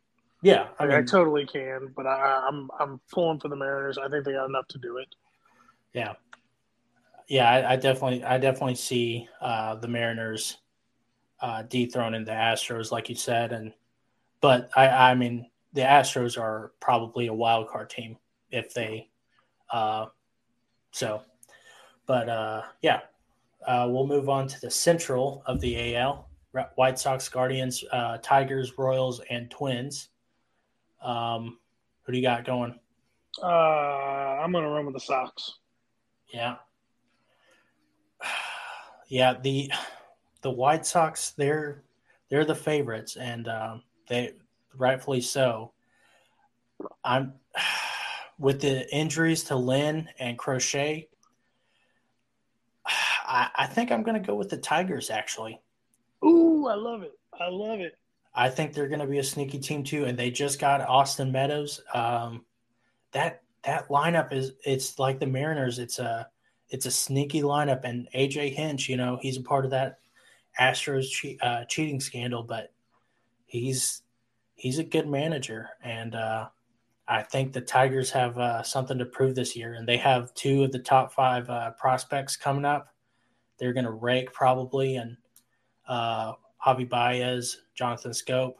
Yeah, 0.42 0.68
I, 0.78 0.86
mean, 0.86 0.96
I 0.96 1.02
totally 1.02 1.46
can, 1.46 1.92
but 1.96 2.06
I, 2.06 2.46
I'm 2.48 2.68
I'm 2.78 3.00
pulling 3.10 3.40
for 3.40 3.48
the 3.48 3.56
Mariners. 3.56 3.96
I 3.98 4.08
think 4.08 4.24
they 4.24 4.32
got 4.32 4.46
enough 4.46 4.68
to 4.68 4.78
do 4.78 4.98
it. 4.98 5.08
Yeah, 5.94 6.14
yeah, 7.28 7.48
I, 7.48 7.72
I 7.72 7.76
definitely 7.76 8.24
I 8.24 8.38
definitely 8.38 8.74
see 8.74 9.28
uh, 9.40 9.76
the 9.76 9.88
Mariners 9.88 10.58
uh, 11.40 11.62
dethroning 11.62 12.24
the 12.24 12.32
Astros, 12.32 12.90
like 12.90 13.08
you 13.08 13.14
said, 13.14 13.52
and 13.52 13.72
but 14.40 14.70
I, 14.76 14.88
I 14.88 15.14
mean 15.14 15.46
the 15.72 15.82
Astros 15.82 16.38
are 16.40 16.72
probably 16.80 17.26
a 17.28 17.34
wild 17.34 17.68
card 17.68 17.90
team 17.90 18.16
if 18.50 18.72
they, 18.74 19.08
uh, 19.72 20.06
so, 20.92 21.22
but 22.06 22.28
uh, 22.28 22.62
yeah, 22.82 23.00
uh, 23.66 23.88
we'll 23.90 24.06
move 24.06 24.28
on 24.28 24.46
to 24.46 24.60
the 24.60 24.70
Central 24.70 25.42
of 25.46 25.60
the 25.60 25.96
AL: 25.96 26.28
White 26.76 26.98
Sox, 26.98 27.28
Guardians, 27.28 27.82
uh, 27.90 28.18
Tigers, 28.18 28.76
Royals, 28.76 29.20
and 29.30 29.50
Twins. 29.50 30.08
Um, 31.02 31.58
who 32.02 32.12
do 32.12 32.18
you 32.18 32.24
got 32.24 32.44
going? 32.44 32.78
Uh, 33.42 33.46
I'm 33.46 34.52
gonna 34.52 34.68
run 34.68 34.84
with 34.84 34.94
the 34.94 35.00
Sox. 35.00 35.58
Yeah, 36.28 36.56
yeah. 39.14 39.34
The 39.40 39.70
the 40.42 40.50
White 40.50 40.84
Sox, 40.84 41.30
they're 41.30 41.84
they're 42.30 42.44
the 42.44 42.54
favorites, 42.54 43.16
and 43.16 43.46
um, 43.46 43.82
they 44.08 44.32
rightfully 44.76 45.20
so. 45.20 45.72
I'm 47.04 47.34
with 48.38 48.60
the 48.60 48.92
injuries 48.92 49.44
to 49.44 49.56
Lynn 49.56 50.08
and 50.18 50.36
Crochet. 50.36 51.08
I, 52.86 53.50
I 53.54 53.66
think 53.66 53.92
I'm 53.92 54.02
going 54.02 54.20
to 54.20 54.26
go 54.26 54.34
with 54.34 54.50
the 54.50 54.58
Tigers. 54.58 55.10
Actually. 55.10 55.60
Ooh, 56.24 56.66
I 56.66 56.74
love 56.74 57.02
it! 57.02 57.12
I 57.38 57.48
love 57.48 57.78
it. 57.78 57.96
I 58.34 58.48
think 58.50 58.74
they're 58.74 58.88
going 58.88 59.00
to 59.00 59.06
be 59.06 59.18
a 59.18 59.24
sneaky 59.24 59.60
team 59.60 59.84
too, 59.84 60.06
and 60.06 60.18
they 60.18 60.32
just 60.32 60.58
got 60.58 60.80
Austin 60.80 61.30
Meadows. 61.30 61.80
Um, 61.94 62.44
that 63.12 63.42
that 63.62 63.88
lineup 63.90 64.32
is 64.32 64.54
it's 64.64 64.98
like 64.98 65.20
the 65.20 65.26
Mariners. 65.26 65.78
It's 65.78 66.00
a 66.00 66.28
it's 66.70 66.86
a 66.86 66.90
sneaky 66.90 67.42
lineup, 67.42 67.84
and 67.84 68.08
AJ 68.14 68.54
Hinch, 68.54 68.88
you 68.88 68.96
know, 68.96 69.18
he's 69.20 69.36
a 69.36 69.42
part 69.42 69.64
of 69.64 69.70
that 69.72 69.98
Astros 70.58 71.10
che- 71.10 71.38
uh, 71.42 71.64
cheating 71.64 72.00
scandal, 72.00 72.42
but 72.42 72.72
he's 73.46 74.02
he's 74.54 74.78
a 74.78 74.84
good 74.84 75.08
manager, 75.08 75.70
and 75.82 76.14
uh, 76.14 76.48
I 77.06 77.22
think 77.22 77.52
the 77.52 77.60
Tigers 77.60 78.10
have 78.12 78.38
uh, 78.38 78.62
something 78.62 78.98
to 78.98 79.04
prove 79.04 79.34
this 79.34 79.56
year, 79.56 79.74
and 79.74 79.86
they 79.86 79.96
have 79.98 80.32
two 80.34 80.64
of 80.64 80.72
the 80.72 80.78
top 80.78 81.12
five 81.12 81.50
uh, 81.50 81.72
prospects 81.72 82.36
coming 82.36 82.64
up. 82.64 82.88
They're 83.58 83.72
going 83.72 83.84
to 83.84 83.90
rake 83.90 84.32
probably, 84.32 84.96
and 84.96 85.16
uh, 85.88 86.32
Javi 86.64 86.88
Baez, 86.88 87.62
Jonathan 87.74 88.12
Schoop. 88.12 88.54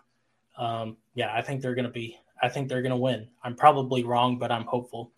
Um, 0.58 0.96
yeah, 1.14 1.32
I 1.34 1.42
think 1.42 1.62
they're 1.62 1.75
going 1.75 1.87
to 1.87 1.90
be. 1.90 2.18
I 2.42 2.49
think 2.49 2.68
they're 2.68 2.82
going 2.82 2.90
to 2.90 2.96
win. 2.96 3.28
I'm 3.42 3.56
probably 3.56 4.04
wrong, 4.04 4.38
but 4.38 4.52
I'm 4.52 4.64
hopeful. 4.64 5.12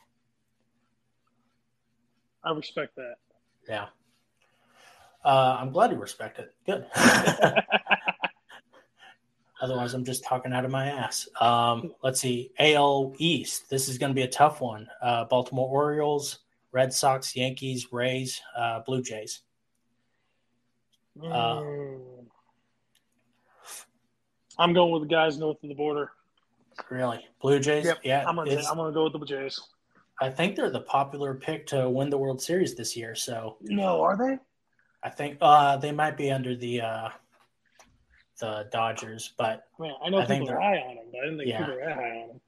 I 2.46 2.52
respect 2.52 2.94
that. 2.96 3.16
Yeah. 3.68 3.86
Uh, 5.24 5.56
I'm 5.60 5.72
glad 5.72 5.90
you 5.90 5.98
respect 5.98 6.38
it. 6.38 6.54
Good. 6.64 6.86
Otherwise, 9.60 9.94
I'm 9.94 10.04
just 10.04 10.22
talking 10.22 10.52
out 10.52 10.64
of 10.64 10.70
my 10.70 10.86
ass. 10.86 11.28
Um, 11.40 11.92
let's 12.02 12.20
see. 12.20 12.52
AL 12.58 13.14
East. 13.18 13.68
This 13.68 13.88
is 13.88 13.98
going 13.98 14.10
to 14.10 14.14
be 14.14 14.22
a 14.22 14.28
tough 14.28 14.60
one. 14.60 14.86
Uh, 15.02 15.24
Baltimore 15.24 15.68
Orioles, 15.68 16.40
Red 16.72 16.92
Sox, 16.92 17.34
Yankees, 17.34 17.88
Rays, 17.90 18.40
uh, 18.56 18.80
Blue 18.80 19.02
Jays. 19.02 19.40
Uh, 21.20 21.60
Mm. 21.60 22.00
I'm 24.58 24.72
going 24.72 24.90
with 24.92 25.02
the 25.02 25.08
guys 25.08 25.36
north 25.38 25.62
of 25.62 25.68
the 25.68 25.74
border. 25.74 26.12
really, 26.90 27.26
Blue 27.42 27.58
Jays. 27.58 27.84
Yep. 27.84 27.98
Yeah, 28.04 28.24
I'm 28.26 28.38
I'm 28.38 28.46
gonna 28.46 28.92
go 28.92 29.04
with 29.04 29.12
the 29.12 29.18
Blue 29.18 29.26
Jays. 29.26 29.60
I 30.20 30.30
think 30.30 30.56
they're 30.56 30.70
the 30.70 30.80
popular 30.80 31.34
pick 31.34 31.66
to 31.68 31.88
win 31.90 32.08
the 32.10 32.18
World 32.18 32.40
Series 32.40 32.74
this 32.74 32.96
year. 32.96 33.14
So 33.14 33.56
No, 33.60 34.00
are 34.02 34.16
they? 34.16 34.38
I 35.02 35.10
think 35.10 35.38
uh, 35.40 35.76
they 35.76 35.92
might 35.92 36.16
be 36.16 36.30
under 36.30 36.56
the 36.56 36.80
uh, 36.80 37.08
the 38.40 38.68
Dodgers, 38.72 39.32
but 39.38 39.64
Man, 39.78 39.92
I 40.02 40.08
know 40.10 40.18
I 40.18 40.26
think 40.26 40.44
people 40.44 40.54
are 40.56 40.60
they're- 40.60 40.80
high 40.80 40.88
on 40.88 40.96
them, 40.96 41.04
but 41.12 41.18
I 41.20 41.24
didn't 41.24 41.38
think 41.38 41.48
Yeah. 41.50 41.58
people 41.58 41.74
were 41.74 41.80
that 41.86 41.94
high 41.96 42.20
on 42.22 42.28
them. 42.28 42.40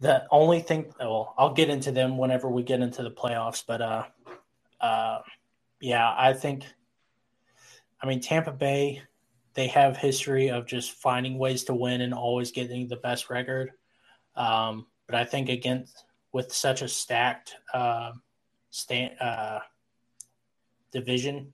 The 0.00 0.26
only 0.30 0.60
thing, 0.60 0.92
well, 0.98 1.34
I'll 1.36 1.52
get 1.52 1.68
into 1.68 1.92
them 1.92 2.16
whenever 2.16 2.48
we 2.48 2.62
get 2.62 2.80
into 2.80 3.02
the 3.02 3.10
playoffs, 3.10 3.62
but 3.66 3.82
uh, 3.82 4.04
uh, 4.80 5.20
yeah, 5.80 6.14
I 6.16 6.32
think, 6.32 6.64
I 8.02 8.06
mean, 8.06 8.20
Tampa 8.20 8.50
Bay, 8.52 9.02
they 9.54 9.66
have 9.66 9.96
history 9.98 10.48
of 10.48 10.66
just 10.66 10.92
finding 10.92 11.38
ways 11.38 11.64
to 11.64 11.74
win 11.74 12.00
and 12.00 12.14
always 12.14 12.50
getting 12.50 12.88
the 12.88 12.96
best 12.96 13.28
record. 13.28 13.72
Um, 14.36 14.86
but 15.06 15.16
I 15.16 15.24
think 15.26 15.50
against 15.50 16.04
with 16.32 16.52
such 16.52 16.82
a 16.82 16.88
stacked 16.88 17.56
uh, 17.74 18.12
stand, 18.70 19.12
uh, 19.20 19.60
division, 20.92 21.52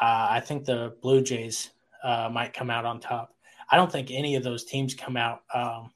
uh, 0.00 0.26
I 0.30 0.40
think 0.40 0.64
the 0.64 0.96
Blue 1.02 1.22
Jays 1.22 1.70
uh, 2.02 2.28
might 2.32 2.52
come 2.52 2.70
out 2.70 2.84
on 2.84 3.00
top. 3.00 3.34
I 3.70 3.76
don't 3.76 3.90
think 3.90 4.10
any 4.10 4.36
of 4.36 4.42
those 4.42 4.64
teams 4.64 4.94
come 4.94 5.16
out. 5.16 5.42
Um, 5.52 5.90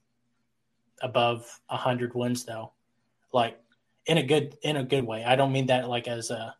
above 1.02 1.60
100 1.68 2.14
wins 2.14 2.44
though 2.44 2.72
like 3.32 3.58
in 4.06 4.18
a 4.18 4.22
good 4.22 4.56
in 4.62 4.76
a 4.76 4.84
good 4.84 5.04
way 5.04 5.24
i 5.24 5.36
don't 5.36 5.52
mean 5.52 5.66
that 5.66 5.88
like 5.88 6.08
as 6.08 6.30
a 6.30 6.54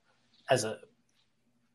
as 0.51 0.65
a 0.65 0.79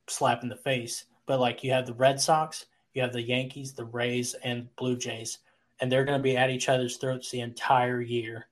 slap 0.07 0.43
in 0.43 0.49
the 0.49 0.55
face 0.55 1.05
but 1.25 1.39
like 1.39 1.63
you 1.63 1.71
have 1.71 1.85
the 1.85 1.93
red 1.93 2.19
sox 2.19 2.65
you 2.93 3.01
have 3.01 3.13
the 3.13 3.21
yankees 3.21 3.73
the 3.73 3.85
rays 3.85 4.35
and 4.43 4.73
blue 4.75 4.95
jays 4.95 5.39
and 5.79 5.91
they're 5.91 6.05
going 6.05 6.17
to 6.17 6.23
be 6.23 6.37
at 6.37 6.49
each 6.49 6.69
other's 6.69 6.97
throats 6.97 7.31
the 7.31 7.41
entire 7.41 8.01
year 8.01 8.47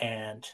and 0.00 0.46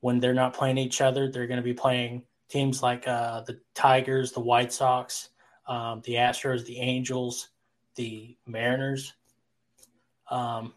when 0.00 0.18
they're 0.18 0.34
not 0.34 0.54
playing 0.54 0.78
each 0.78 1.00
other 1.00 1.30
they're 1.30 1.46
going 1.46 1.56
to 1.56 1.62
be 1.62 1.74
playing 1.74 2.22
teams 2.48 2.82
like 2.82 3.06
uh, 3.06 3.40
the 3.42 3.58
tigers 3.74 4.32
the 4.32 4.40
white 4.40 4.72
sox 4.72 5.30
um, 5.68 6.00
the 6.04 6.14
astros 6.14 6.64
the 6.66 6.78
angels 6.78 7.50
the 7.96 8.36
mariners 8.46 9.14
um, 10.30 10.74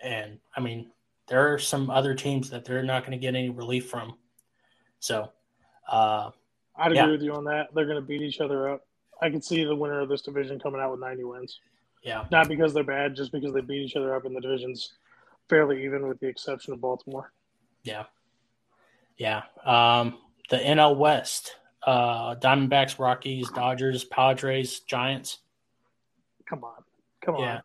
and 0.00 0.38
I 0.56 0.60
mean, 0.60 0.90
there 1.26 1.52
are 1.52 1.58
some 1.58 1.90
other 1.90 2.14
teams 2.14 2.50
that 2.50 2.64
they're 2.64 2.82
not 2.82 3.02
going 3.02 3.12
to 3.12 3.18
get 3.18 3.34
any 3.34 3.50
relief 3.50 3.88
from. 3.88 4.16
So, 5.00 5.32
uh, 5.90 6.30
I'd 6.76 6.92
agree 6.92 6.96
Yeah. 6.96 7.10
with 7.10 7.22
you 7.22 7.34
on 7.34 7.44
that. 7.44 7.74
They're 7.74 7.86
going 7.86 8.00
to 8.00 8.06
beat 8.06 8.22
each 8.22 8.40
other 8.40 8.68
up. 8.68 8.86
I 9.20 9.30
can 9.30 9.40
see 9.40 9.64
the 9.64 9.74
winner 9.74 10.00
of 10.00 10.08
this 10.08 10.22
division 10.22 10.58
coming 10.58 10.80
out 10.80 10.90
with 10.90 11.00
90 11.00 11.24
wins. 11.24 11.60
yeah, 12.02 12.26
Not 12.30 12.48
because 12.48 12.74
they're 12.74 12.84
bad, 12.84 13.16
just 13.16 13.32
because 13.32 13.54
they 13.54 13.60
beat 13.60 13.82
each 13.82 13.96
other 13.96 14.14
up 14.14 14.24
in 14.24 14.34
the 14.34 14.40
divisions 14.40 14.92
fairly 15.48 15.84
even, 15.84 16.08
with 16.08 16.20
the 16.20 16.26
exception 16.26 16.72
of 16.72 16.80
Baltimore. 16.80 17.32
yeah, 17.82 18.04
yeah. 19.16 19.42
Um, 19.64 20.18
the 20.50 20.56
NL 20.58 20.96
West: 20.96 21.56
uh, 21.86 22.34
Diamondbacks, 22.36 22.98
Rockies, 22.98 23.50
Dodgers, 23.50 24.04
Padres, 24.04 24.80
Giants. 24.80 25.38
Come 26.48 26.64
on, 26.64 26.82
come 27.24 27.36
on, 27.36 27.40
Yeah, 27.42 27.60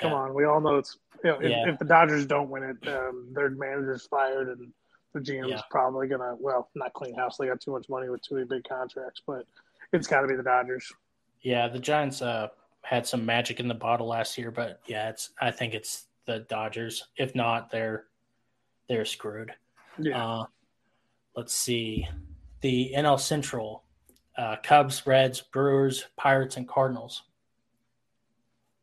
come 0.00 0.12
yeah, 0.12 0.16
on. 0.18 0.34
We 0.34 0.44
all 0.44 0.60
know 0.60 0.76
it's 0.76 0.96
you 1.24 1.30
know, 1.30 1.38
if, 1.40 1.50
Yeah. 1.50 1.68
if 1.68 1.78
the 1.78 1.84
Dodgers 1.84 2.26
don't 2.26 2.48
win 2.50 2.62
it, 2.62 2.88
um, 2.88 3.28
their 3.32 3.50
manager's 3.50 4.06
fired 4.06 4.48
and 4.48 4.72
the 5.14 5.20
GM's 5.20 5.48
Yeah. 5.50 5.60
probably 5.70 6.06
gonna 6.06 6.36
well 6.38 6.68
not 6.76 6.92
clean 6.92 7.14
house. 7.16 7.36
They 7.36 7.46
got 7.46 7.60
too 7.60 7.72
much 7.72 7.88
money 7.88 8.08
with 8.08 8.22
two 8.22 8.44
big 8.46 8.62
contracts, 8.68 9.22
but 9.26 9.44
it's 9.92 10.06
got 10.06 10.20
to 10.20 10.28
be 10.28 10.36
the 10.36 10.42
Dodgers. 10.42 10.92
yeah. 11.40 11.66
The 11.68 11.78
Giants 11.80 12.20
uh, 12.22 12.48
had 12.82 13.06
some 13.06 13.24
magic 13.26 13.58
in 13.58 13.66
the 13.68 13.74
bottle 13.74 14.06
last 14.06 14.36
year, 14.38 14.50
but 14.52 14.80
yeah, 14.86 15.08
it's. 15.08 15.30
I 15.40 15.50
think 15.50 15.74
it's 15.74 16.06
the 16.28 16.40
Dodgers. 16.48 17.08
If 17.16 17.34
not, 17.34 17.70
they're 17.70 18.04
they're 18.88 19.04
screwed. 19.04 19.50
Yeah, 19.98 20.24
Uh, 20.24 20.44
let's 21.34 21.54
see. 21.54 22.06
The 22.60 22.92
NL 22.96 23.18
Central 23.18 23.82
uh, 24.36 24.56
Cubs, 24.62 25.04
Reds, 25.06 25.40
Brewers, 25.40 26.04
Pirates, 26.16 26.56
and 26.56 26.68
Cardinals. 26.68 27.24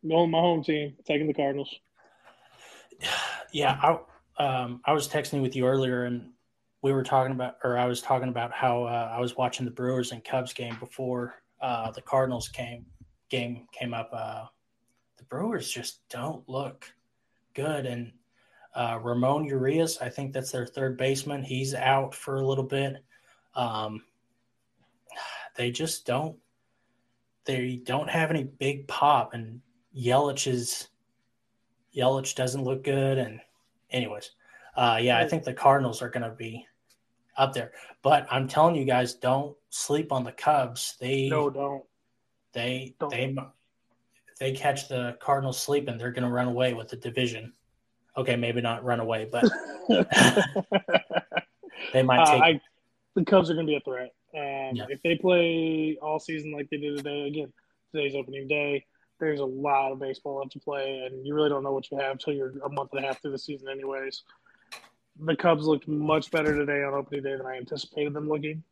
going 0.05 0.29
my 0.31 0.39
home 0.39 0.63
team, 0.63 0.95
taking 1.05 1.27
the 1.27 1.33
Cardinals. 1.33 1.73
Yeah, 3.51 3.79
I, 4.37 4.43
um, 4.43 4.81
I 4.83 4.91
was 4.91 5.07
texting 5.07 5.41
with 5.41 5.55
you 5.55 5.65
earlier, 5.65 6.03
and 6.03 6.31
we 6.81 6.91
were 6.91 7.03
talking 7.03 7.31
about, 7.31 7.55
or 7.63 7.77
I 7.77 7.85
was 7.85 8.01
talking 8.01 8.27
about 8.27 8.51
how 8.51 8.83
uh, 8.83 9.13
I 9.15 9.21
was 9.21 9.37
watching 9.37 9.63
the 9.63 9.71
Brewers 9.71 10.11
and 10.11 10.21
Cubs 10.25 10.51
game 10.51 10.75
before 10.77 11.35
uh, 11.61 11.91
the 11.91 12.01
Cardinals 12.01 12.49
came 12.49 12.85
game 13.29 13.65
came 13.71 13.93
up. 13.93 14.09
Uh, 14.11 14.45
the 15.17 15.23
Brewers 15.25 15.71
just 15.71 16.01
don't 16.09 16.43
look 16.49 16.91
good, 17.55 17.85
and 17.85 18.11
uh, 18.75 18.99
Ramon 19.01 19.45
Urias, 19.45 19.97
I 20.01 20.09
think 20.09 20.33
that's 20.33 20.51
their 20.51 20.67
third 20.67 20.97
baseman. 20.97 21.41
He's 21.43 21.73
out 21.73 22.13
for 22.13 22.35
a 22.35 22.45
little 22.45 22.63
bit. 22.63 23.03
Um, 23.55 24.03
they 25.55 25.71
just 25.71 26.05
don't. 26.05 26.37
They 27.45 27.77
don't 27.83 28.09
have 28.09 28.29
any 28.29 28.43
big 28.43 28.87
pop, 28.87 29.33
and 29.33 29.61
Yelich 29.95 30.47
is 30.47 30.89
Yelich 31.95 32.35
doesn't 32.35 32.63
look 32.63 32.83
good. 32.83 33.17
And 33.17 33.39
anyways, 33.91 34.31
uh, 34.75 34.99
yeah, 35.01 35.19
I 35.19 35.27
think 35.27 35.43
the 35.43 35.53
Cardinals 35.53 36.01
are 36.01 36.09
going 36.09 36.29
to 36.29 36.35
be 36.35 36.65
up 37.37 37.53
there. 37.53 37.71
But 38.01 38.27
I'm 38.31 38.47
telling 38.47 38.75
you 38.75 38.85
guys, 38.85 39.13
don't 39.13 39.55
sleep 39.69 40.11
on 40.11 40.23
the 40.23 40.31
Cubs. 40.31 40.97
They 40.99 41.29
No, 41.29 41.49
don't. 41.49 41.83
they 42.51 42.95
don't. 42.99 43.11
they 43.11 43.35
they 44.39 44.51
catch 44.51 44.87
the 44.87 45.17
Cardinals 45.19 45.59
sleeping, 45.61 45.97
they're 45.97 46.11
going 46.11 46.23
to 46.23 46.29
run 46.29 46.47
away 46.47 46.73
with 46.73 46.89
the 46.89 46.97
division. 46.97 47.53
Okay, 48.17 48.35
maybe 48.35 48.61
not 48.61 48.83
run 48.83 48.99
away, 48.99 49.27
but 49.29 49.43
they 51.93 52.03
might 52.03 52.19
Uh. 52.19 52.37
I, 52.37 52.61
the 53.15 53.25
Cubs 53.25 53.49
are 53.49 53.53
going 53.53 53.65
to 53.65 53.71
be 53.71 53.77
a 53.77 53.81
threat. 53.81 54.13
Um, 54.33 54.75
Yeah. 54.75 54.85
If 54.89 55.01
they 55.01 55.15
play 55.15 55.97
all 56.01 56.19
season 56.19 56.51
like 56.51 56.69
they 56.69 56.77
did 56.77 56.97
today, 56.97 57.27
again, 57.27 57.53
today's 57.91 58.15
opening 58.15 58.47
day, 58.47 58.85
there's 59.19 59.39
a 59.39 59.45
lot 59.45 59.91
of 59.91 59.99
baseball 59.99 60.39
left 60.39 60.51
to 60.51 60.59
play, 60.59 61.05
and 61.05 61.25
you 61.25 61.33
really 61.33 61.49
don't 61.49 61.63
know 61.63 61.71
what 61.71 61.89
you 61.89 61.97
have 61.97 62.13
until 62.13 62.33
you're 62.33 62.53
a 62.63 62.69
month 62.69 62.89
and 62.93 63.03
a 63.03 63.07
half 63.07 63.21
through 63.21 63.31
the 63.31 63.39
season, 63.39 63.69
anyways. 63.69 64.23
The 65.21 65.35
Cubs 65.35 65.65
looked 65.65 65.87
much 65.87 66.29
better 66.31 66.53
today 66.53 66.83
on 66.83 66.93
opening 66.93 67.23
day 67.23 67.37
than 67.37 67.45
I 67.45 67.55
anticipated 67.55 68.13
them 68.13 68.27
looking. 68.27 68.63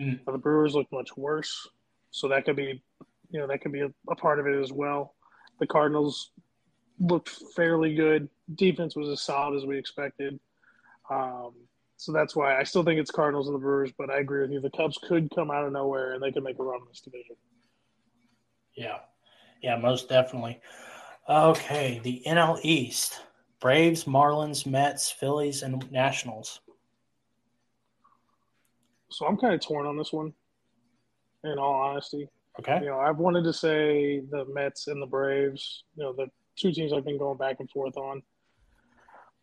Mm. 0.00 0.20
But 0.24 0.32
the 0.32 0.38
Brewers 0.38 0.74
looked 0.74 0.92
much 0.92 1.14
worse, 1.16 1.68
so 2.10 2.28
that 2.28 2.46
could 2.46 2.56
be, 2.56 2.82
you 3.30 3.38
know, 3.38 3.46
that 3.46 3.60
could 3.60 3.72
be 3.72 3.80
a, 3.80 3.92
a 4.08 4.16
part 4.16 4.38
of 4.38 4.46
it 4.46 4.60
as 4.60 4.72
well. 4.72 5.14
The 5.58 5.66
Cardinals 5.66 6.32
looked 6.98 7.30
fairly 7.56 7.94
good. 7.94 8.28
Defense 8.54 8.96
was 8.96 9.08
as 9.08 9.22
solid 9.22 9.56
as 9.56 9.64
we 9.64 9.78
expected. 9.78 10.38
Um, 11.10 11.52
so 11.96 12.12
that's 12.12 12.34
why 12.34 12.58
I 12.58 12.62
still 12.62 12.82
think 12.82 12.98
it's 12.98 13.10
Cardinals 13.10 13.46
and 13.46 13.54
the 13.54 13.60
Brewers, 13.60 13.92
but 13.96 14.10
I 14.10 14.20
agree 14.20 14.42
with 14.42 14.50
you. 14.50 14.60
The 14.60 14.70
Cubs 14.70 14.98
could 15.06 15.30
come 15.34 15.50
out 15.50 15.64
of 15.64 15.72
nowhere 15.72 16.14
and 16.14 16.22
they 16.22 16.32
could 16.32 16.44
make 16.44 16.58
a 16.58 16.62
run 16.62 16.80
in 16.80 16.88
this 16.88 17.00
division. 17.00 17.36
Yeah, 18.74 18.98
yeah, 19.62 19.76
most 19.76 20.08
definitely. 20.08 20.60
Okay, 21.28 22.00
the 22.02 22.22
NL 22.26 22.58
East: 22.62 23.20
Braves, 23.60 24.04
Marlins, 24.04 24.64
Mets, 24.66 25.10
Phillies, 25.10 25.62
and 25.62 25.90
Nationals. 25.92 26.60
So 29.10 29.26
I'm 29.26 29.36
kind 29.36 29.52
of 29.52 29.60
torn 29.60 29.86
on 29.86 29.98
this 29.98 30.12
one, 30.12 30.32
in 31.44 31.58
all 31.58 31.74
honesty. 31.74 32.28
Okay. 32.58 32.80
You 32.80 32.86
know, 32.86 32.98
I've 32.98 33.18
wanted 33.18 33.44
to 33.44 33.52
say 33.52 34.20
the 34.20 34.44
Mets 34.52 34.88
and 34.88 35.00
the 35.00 35.06
Braves, 35.06 35.84
you 35.96 36.02
know, 36.02 36.12
the 36.12 36.26
two 36.56 36.72
teams 36.72 36.92
I've 36.92 37.04
been 37.04 37.18
going 37.18 37.38
back 37.38 37.56
and 37.60 37.70
forth 37.70 37.96
on. 37.96 38.22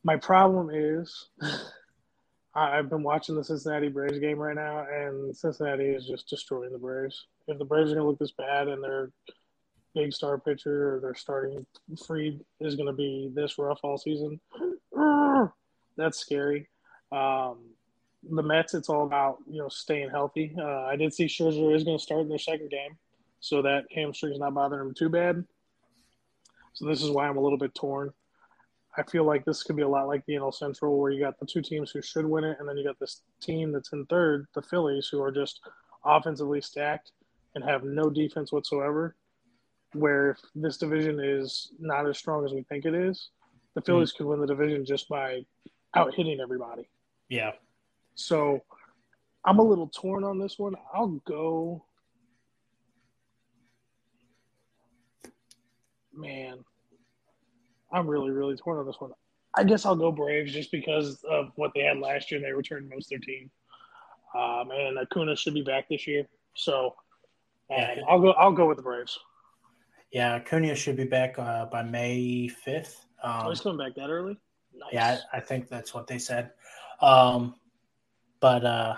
My 0.03 0.17
problem 0.17 0.69
is 0.71 1.29
I've 2.55 2.89
been 2.89 3.03
watching 3.03 3.35
the 3.35 3.43
Cincinnati 3.43 3.87
Braves 3.87 4.19
game 4.19 4.39
right 4.39 4.55
now, 4.55 4.85
and 4.91 5.35
Cincinnati 5.35 5.85
is 5.85 6.07
just 6.07 6.27
destroying 6.27 6.71
the 6.71 6.79
Braves. 6.79 7.25
If 7.47 7.59
the 7.59 7.65
Braves 7.65 7.91
are 7.91 7.95
going 7.95 8.05
to 8.05 8.09
look 8.09 8.19
this 8.19 8.31
bad 8.31 8.67
and 8.67 8.83
their 8.83 9.11
big 9.93 10.11
star 10.11 10.39
pitcher 10.39 10.95
or 10.95 10.99
their 10.99 11.15
starting 11.15 11.65
Fried 12.05 12.39
is 12.59 12.75
going 12.75 12.87
to 12.87 12.93
be 12.93 13.31
this 13.33 13.57
rough 13.57 13.79
all 13.83 13.97
season, 13.97 14.39
that's 15.97 16.19
scary. 16.19 16.67
Um, 17.11 17.59
the 18.29 18.43
Mets, 18.43 18.73
it's 18.73 18.89
all 18.89 19.05
about 19.05 19.37
you 19.49 19.59
know 19.59 19.69
staying 19.69 20.09
healthy. 20.09 20.55
Uh, 20.57 20.85
I 20.85 20.95
did 20.95 21.13
see 21.13 21.25
Scherzer 21.25 21.75
is 21.75 21.83
going 21.83 21.97
to 21.97 22.03
start 22.03 22.21
in 22.21 22.29
their 22.29 22.37
second 22.37 22.69
game, 22.69 22.97
so 23.39 23.61
that 23.61 23.85
hamstring's 23.93 24.39
not 24.39 24.53
bothering 24.53 24.87
him 24.87 24.93
too 24.93 25.09
bad. 25.09 25.43
So 26.73 26.85
this 26.85 27.01
is 27.01 27.09
why 27.09 27.27
I'm 27.27 27.37
a 27.37 27.41
little 27.41 27.57
bit 27.57 27.73
torn. 27.73 28.13
I 28.95 29.03
feel 29.03 29.23
like 29.23 29.45
this 29.45 29.63
could 29.63 29.75
be 29.75 29.83
a 29.83 29.87
lot 29.87 30.07
like 30.07 30.25
the 30.25 30.33
NL 30.33 30.53
Central, 30.53 30.97
where 30.99 31.11
you 31.11 31.19
got 31.19 31.39
the 31.39 31.45
two 31.45 31.61
teams 31.61 31.91
who 31.91 32.01
should 32.01 32.25
win 32.25 32.43
it, 32.43 32.57
and 32.59 32.67
then 32.67 32.77
you 32.77 32.83
got 32.83 32.99
this 32.99 33.21
team 33.41 33.71
that's 33.71 33.93
in 33.93 34.05
third, 34.07 34.47
the 34.55 34.61
Phillies, 34.61 35.07
who 35.07 35.21
are 35.21 35.31
just 35.31 35.61
offensively 36.03 36.61
stacked 36.61 37.11
and 37.55 37.63
have 37.63 37.83
no 37.83 38.09
defense 38.09 38.51
whatsoever. 38.51 39.15
Where 39.93 40.31
if 40.31 40.39
this 40.53 40.77
division 40.77 41.19
is 41.19 41.71
not 41.79 42.07
as 42.07 42.17
strong 42.17 42.43
as 42.43 42.53
we 42.53 42.63
think 42.63 42.85
it 42.85 42.93
is, 42.93 43.29
the 43.73 43.81
Phillies 43.81 44.13
mm. 44.13 44.17
could 44.17 44.27
win 44.27 44.41
the 44.41 44.47
division 44.47 44.83
just 44.83 45.07
by 45.07 45.45
out 45.95 46.13
hitting 46.13 46.39
everybody. 46.39 46.89
Yeah. 47.29 47.51
So 48.17 48.63
I'm 49.45 49.59
a 49.59 49.63
little 49.63 49.87
torn 49.87 50.23
on 50.23 50.39
this 50.39 50.59
one. 50.59 50.75
I'll 50.93 51.21
go. 51.25 51.85
Man, 56.13 56.65
I'm 57.91 58.07
really, 58.07 58.31
really 58.31 58.57
torn 58.57 58.79
on 58.79 58.87
this 58.87 58.99
one. 58.99 59.11
I 59.55 59.63
guess 59.63 59.85
I'll 59.85 59.95
go 59.95 60.11
Braves 60.11 60.51
just 60.51 60.71
because 60.71 61.23
of 61.29 61.51
what 61.55 61.71
they 61.75 61.81
had 61.81 61.99
last 61.99 62.31
year. 62.31 62.41
They 62.41 62.51
returned 62.51 62.89
most 62.89 63.05
of 63.05 63.09
their 63.09 63.19
team, 63.19 63.51
um, 64.35 64.71
and 64.71 64.97
Acuna 64.97 65.35
should 65.35 65.53
be 65.53 65.61
back 65.61 65.87
this 65.87 66.07
year. 66.07 66.25
So 66.55 66.95
um, 67.69 67.77
yeah. 67.77 68.01
I'll 68.09 68.19
go. 68.19 68.31
I'll 68.31 68.51
go 68.51 68.67
with 68.67 68.77
the 68.77 68.83
Braves. 68.83 69.17
Yeah, 70.11 70.35
Acuna 70.35 70.75
should 70.75 70.97
be 70.97 71.05
back 71.05 71.37
uh, 71.37 71.67
by 71.67 71.83
May 71.83 72.47
fifth. 72.47 73.05
Um, 73.21 73.43
oh, 73.45 73.49
he's 73.49 73.61
coming 73.61 73.77
back 73.77 73.95
that 73.95 74.09
early. 74.09 74.39
Nice. 74.73 74.89
Yeah, 74.91 75.19
I, 75.31 75.37
I, 75.37 75.39
think 75.39 75.69
that's 75.69 75.93
what 75.93 76.07
they 76.07 76.19
said. 76.19 76.51
Um, 77.01 77.55
but 78.39 78.65
uh, 78.65 78.95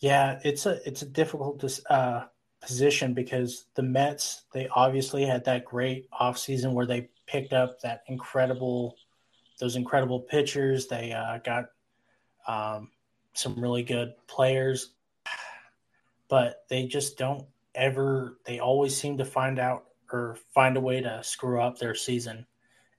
yeah, 0.00 0.40
it's 0.44 0.66
a 0.66 0.86
it's 0.86 1.02
a 1.02 1.06
difficult 1.06 1.62
uh, 1.88 2.24
position 2.60 3.14
because 3.14 3.66
the 3.74 3.82
Mets 3.82 4.44
they 4.52 4.68
obviously 4.68 5.24
had 5.24 5.44
that 5.44 5.64
great 5.64 6.10
offseason 6.10 6.72
where 6.72 6.86
they 6.86 7.08
picked 7.26 7.52
up 7.52 7.80
that 7.80 8.02
incredible 8.08 8.96
those 9.58 9.76
incredible 9.76 10.20
pitchers. 10.20 10.86
They 10.86 11.12
uh, 11.12 11.38
got 11.38 11.66
um, 12.46 12.90
some 13.32 13.60
really 13.60 13.82
good 13.82 14.14
players, 14.26 14.90
but 16.28 16.64
they 16.68 16.86
just 16.86 17.16
don't 17.18 17.46
ever. 17.74 18.38
They 18.44 18.58
always 18.58 18.96
seem 18.96 19.18
to 19.18 19.24
find 19.24 19.58
out 19.58 19.84
or 20.12 20.36
find 20.54 20.76
a 20.76 20.80
way 20.80 21.00
to 21.00 21.22
screw 21.22 21.60
up 21.60 21.78
their 21.78 21.94
season, 21.94 22.46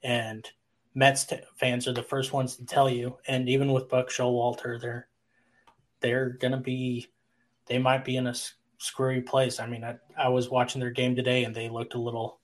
and 0.03 0.49
Mets 0.95 1.25
t- 1.25 1.37
fans 1.55 1.87
are 1.87 1.93
the 1.93 2.01
first 2.03 2.33
ones 2.33 2.55
to 2.55 2.65
tell 2.65 2.89
you. 2.89 3.17
And 3.27 3.47
even 3.49 3.71
with 3.71 3.87
Buck 3.87 4.09
Showalter, 4.09 4.81
they're 4.81 5.07
they're 5.99 6.29
gonna 6.29 6.59
be 6.59 7.07
they 7.67 7.77
might 7.77 8.05
be 8.05 8.17
in 8.17 8.27
a 8.27 8.35
screwy 8.77 9.21
place. 9.21 9.59
I 9.59 9.67
mean, 9.67 9.83
I, 9.83 9.95
I 10.17 10.29
was 10.29 10.49
watching 10.49 10.79
their 10.79 10.91
game 10.91 11.15
today, 11.15 11.43
and 11.43 11.55
they 11.55 11.69
looked 11.69 11.95
a 11.95 11.99
little 11.99 12.39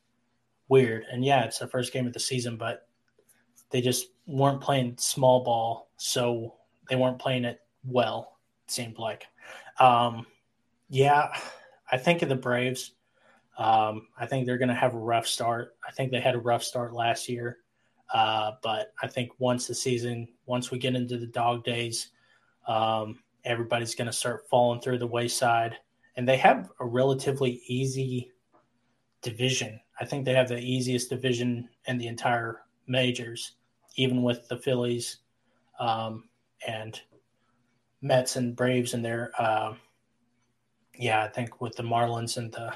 weird. 0.67 1.05
And 1.11 1.23
yeah, 1.23 1.43
it's 1.43 1.59
the 1.59 1.67
first 1.67 1.93
game 1.93 2.07
of 2.07 2.13
the 2.13 2.19
season, 2.19 2.57
but 2.57 2.87
they 3.69 3.81
just 3.81 4.07
weren't 4.27 4.61
playing 4.61 4.95
small 4.97 5.43
ball, 5.43 5.89
so 5.97 6.55
they 6.89 6.95
weren't 6.95 7.19
playing 7.19 7.45
it 7.45 7.59
well. 7.85 8.37
It 8.65 8.71
seemed 8.71 8.97
like, 8.97 9.25
um, 9.79 10.25
yeah, 10.89 11.29
I 11.91 11.97
think 11.97 12.21
of 12.21 12.29
the 12.29 12.35
Braves. 12.35 12.91
Um, 13.57 14.07
I 14.17 14.25
think 14.25 14.45
they're 14.45 14.57
going 14.57 14.69
to 14.69 14.75
have 14.75 14.95
a 14.95 14.99
rough 14.99 15.27
start. 15.27 15.75
I 15.87 15.91
think 15.91 16.11
they 16.11 16.19
had 16.19 16.35
a 16.35 16.39
rough 16.39 16.63
start 16.63 16.93
last 16.93 17.29
year, 17.29 17.59
uh, 18.13 18.53
but 18.63 18.93
I 19.01 19.07
think 19.07 19.31
once 19.37 19.67
the 19.67 19.75
season, 19.75 20.27
once 20.45 20.71
we 20.71 20.79
get 20.79 20.95
into 20.95 21.17
the 21.17 21.27
dog 21.27 21.63
days, 21.63 22.09
um, 22.67 23.19
everybody's 23.45 23.95
going 23.95 24.07
to 24.07 24.13
start 24.13 24.47
falling 24.49 24.81
through 24.81 24.99
the 24.99 25.07
wayside. 25.07 25.75
And 26.15 26.27
they 26.27 26.37
have 26.37 26.69
a 26.79 26.85
relatively 26.85 27.61
easy 27.67 28.31
division. 29.21 29.79
I 29.99 30.05
think 30.05 30.25
they 30.25 30.33
have 30.33 30.49
the 30.49 30.59
easiest 30.59 31.09
division 31.09 31.69
in 31.87 31.97
the 31.97 32.07
entire 32.07 32.61
majors, 32.87 33.53
even 33.95 34.21
with 34.21 34.47
the 34.47 34.57
Phillies 34.57 35.19
um, 35.79 36.25
and 36.67 36.99
Mets 38.01 38.35
and 38.35 38.55
Braves 38.55 38.93
in 38.93 39.01
there. 39.01 39.31
Uh, 39.37 39.73
yeah, 40.97 41.23
I 41.23 41.27
think 41.27 41.61
with 41.61 41.75
the 41.75 41.83
Marlins 41.83 42.37
and 42.37 42.51
the 42.51 42.73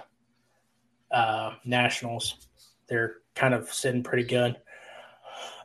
uh, 1.15 1.56
Nationals, 1.65 2.47
they're 2.88 3.17
kind 3.36 3.53
of 3.53 3.71
sitting 3.71 4.03
pretty 4.03 4.23
good. 4.23 4.58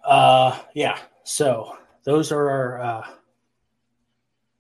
Uh, 0.04 0.58
yeah, 0.74 0.98
so 1.24 1.76
those 2.04 2.32
are 2.32 2.50
our 2.50 2.82
uh, 2.82 3.06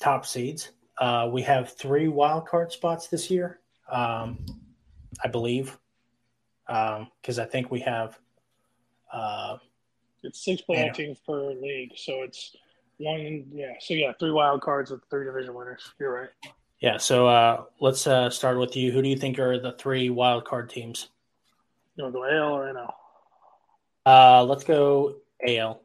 top 0.02 0.26
seeds. 0.26 0.70
Uh, 0.98 1.28
we 1.32 1.42
have 1.42 1.72
three 1.72 2.08
wild 2.08 2.46
card 2.46 2.72
spots 2.72 3.06
this 3.06 3.30
year, 3.30 3.60
um, 3.90 4.44
I 5.24 5.28
believe 5.28 5.78
because 6.66 7.38
um, 7.38 7.42
I 7.42 7.44
think 7.44 7.70
we 7.70 7.80
have. 7.80 8.18
Uh, 9.12 9.58
it's 10.22 10.44
six 10.44 10.62
playoff 10.68 10.94
teams 10.94 11.18
per 11.26 11.52
league, 11.52 11.92
so 11.96 12.22
it's 12.22 12.54
one. 12.98 13.46
Yeah, 13.52 13.72
so 13.80 13.94
yeah, 13.94 14.12
three 14.18 14.30
wild 14.30 14.62
cards 14.62 14.90
with 14.90 15.02
three 15.10 15.24
division 15.24 15.54
winners. 15.54 15.92
You're 15.98 16.14
right. 16.14 16.28
Yeah, 16.80 16.96
so 16.96 17.26
uh, 17.26 17.64
let's 17.80 18.06
uh, 18.06 18.30
start 18.30 18.58
with 18.58 18.76
you. 18.76 18.92
Who 18.92 19.02
do 19.02 19.08
you 19.08 19.16
think 19.16 19.38
are 19.38 19.58
the 19.58 19.72
three 19.72 20.10
wild 20.10 20.44
card 20.44 20.70
teams? 20.70 21.08
You 21.96 22.04
want 22.04 22.14
to 22.14 22.20
go 22.20 22.24
AL 22.24 22.54
or 22.54 22.72
NL? 22.72 22.92
Uh, 24.06 24.44
let's 24.44 24.64
go 24.64 25.16
AL. 25.46 25.82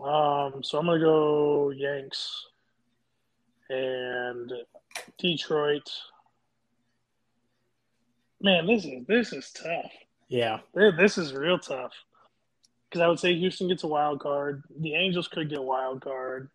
Um, 0.00 0.62
so 0.62 0.78
I'm 0.78 0.86
gonna 0.86 1.00
go 1.00 1.70
Yanks 1.70 2.46
and 3.70 4.52
Detroit 5.18 5.88
Man, 8.44 8.66
this 8.66 8.84
is 8.84 9.06
this 9.06 9.32
is 9.32 9.50
tough. 9.52 9.90
Yeah, 10.28 10.58
this 10.74 11.16
is 11.16 11.32
real 11.32 11.58
tough. 11.58 11.92
Because 12.88 13.00
I 13.00 13.08
would 13.08 13.18
say 13.18 13.34
Houston 13.34 13.68
gets 13.68 13.84
a 13.84 13.88
wild 13.88 14.20
card. 14.20 14.64
The 14.80 14.94
Angels 14.94 15.28
could 15.28 15.48
get 15.48 15.58
a 15.58 15.62
wild 15.62 16.02
card. 16.02 16.50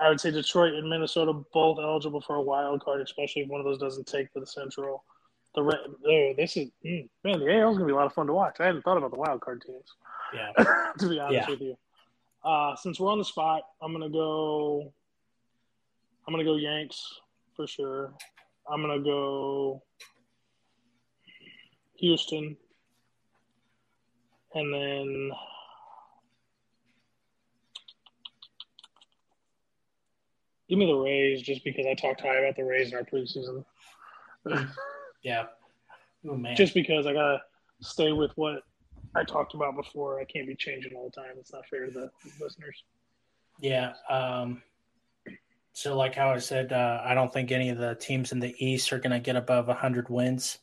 I 0.00 0.08
would 0.08 0.20
say 0.20 0.30
Detroit 0.30 0.74
and 0.74 0.88
Minnesota 0.88 1.32
both 1.52 1.80
eligible 1.80 2.20
for 2.20 2.36
a 2.36 2.42
wild 2.42 2.84
card, 2.84 3.00
especially 3.00 3.42
if 3.42 3.48
one 3.48 3.60
of 3.60 3.64
those 3.64 3.78
doesn't 3.78 4.06
take 4.06 4.32
for 4.32 4.38
the 4.38 4.46
Central. 4.46 5.02
The 5.56 5.62
oh, 5.62 6.34
this 6.36 6.56
is 6.56 6.70
mm, 6.84 7.08
man, 7.24 7.40
the 7.40 7.52
AL 7.52 7.72
is 7.72 7.78
gonna 7.78 7.86
be 7.86 7.92
a 7.92 7.96
lot 7.96 8.06
of 8.06 8.12
fun 8.12 8.28
to 8.28 8.32
watch. 8.32 8.60
I 8.60 8.66
hadn't 8.66 8.82
thought 8.82 8.98
about 8.98 9.10
the 9.10 9.18
wild 9.18 9.40
card 9.40 9.64
teams. 9.66 9.92
Yeah, 10.32 10.52
to 10.98 11.08
be 11.08 11.18
honest 11.18 11.48
yeah. 11.48 11.50
with 11.50 11.60
you. 11.60 11.76
Uh, 12.44 12.76
since 12.76 13.00
we're 13.00 13.10
on 13.10 13.18
the 13.18 13.24
spot, 13.24 13.62
I'm 13.82 13.92
gonna 13.92 14.08
go. 14.08 14.92
I'm 16.26 16.32
gonna 16.32 16.44
go 16.44 16.56
Yanks 16.56 17.20
for 17.54 17.66
sure. 17.66 18.12
I'm 18.68 18.80
gonna 18.80 19.00
go 19.00 19.82
Houston, 21.98 22.56
and 24.54 24.74
then 24.74 25.30
give 30.68 30.78
me 30.78 30.86
the 30.86 30.94
Rays 30.94 31.42
just 31.42 31.64
because 31.64 31.86
I 31.86 31.94
talked 31.94 32.20
high 32.20 32.36
about 32.36 32.56
the 32.56 32.64
Rays 32.64 32.92
in 32.92 32.98
our 32.98 33.04
preseason. 33.04 33.64
yeah. 35.22 35.46
Oh, 36.28 36.36
man. 36.36 36.56
Just 36.56 36.74
because 36.74 37.06
I 37.06 37.12
gotta 37.12 37.42
stay 37.80 38.12
with 38.12 38.32
what 38.36 38.62
I 39.14 39.24
talked 39.24 39.54
about 39.54 39.76
before. 39.76 40.20
I 40.20 40.24
can't 40.24 40.46
be 40.46 40.56
changing 40.56 40.94
all 40.94 41.04
the 41.04 41.20
time. 41.20 41.36
It's 41.38 41.52
not 41.52 41.66
fair 41.66 41.86
to 41.86 41.92
the 41.92 42.10
listeners. 42.40 42.82
Yeah. 43.60 43.92
Um, 44.10 44.62
so, 45.76 45.94
like 45.94 46.14
how 46.14 46.30
I 46.30 46.38
said, 46.38 46.72
uh, 46.72 47.02
I 47.04 47.12
don't 47.12 47.30
think 47.30 47.52
any 47.52 47.68
of 47.68 47.76
the 47.76 47.94
teams 47.96 48.32
in 48.32 48.40
the 48.40 48.54
East 48.64 48.94
are 48.94 48.98
going 48.98 49.10
to 49.10 49.18
get 49.18 49.36
above 49.36 49.68
100 49.68 50.08
wins 50.08 50.56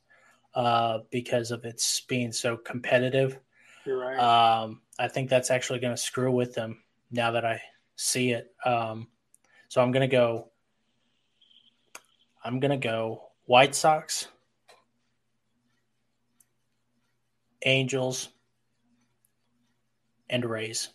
uh, 0.55 1.01
because 1.11 1.51
of 1.51 1.65
its 1.65 2.01
being 2.01 2.31
so 2.31 2.57
competitive. 2.57 3.37
You're 3.85 3.99
right. 3.99 4.17
Um, 4.17 4.81
I 4.97 5.07
think 5.09 5.29
that's 5.29 5.51
actually 5.51 5.77
going 5.77 5.93
to 5.93 6.01
screw 6.01 6.31
with 6.31 6.55
them 6.55 6.81
now 7.11 7.29
that 7.29 7.45
I 7.45 7.61
see 7.95 8.31
it. 8.31 8.55
Um, 8.65 9.07
so 9.67 9.83
I'm 9.83 9.91
going 9.91 10.01
to 10.01 10.11
go. 10.11 10.49
I'm 12.43 12.59
going 12.59 12.71
to 12.71 12.87
go 12.87 13.21
White 13.45 13.75
Sox, 13.75 14.27
Angels, 17.63 18.29
and 20.27 20.43
Rays. 20.43 20.89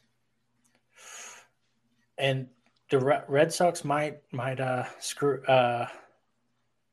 And 2.19 2.49
the 2.91 3.23
Red 3.29 3.53
Sox 3.53 3.85
might 3.85 4.21
might 4.33 4.61
uh, 4.61 4.85
screw 4.99 5.43
uh, 5.45 5.87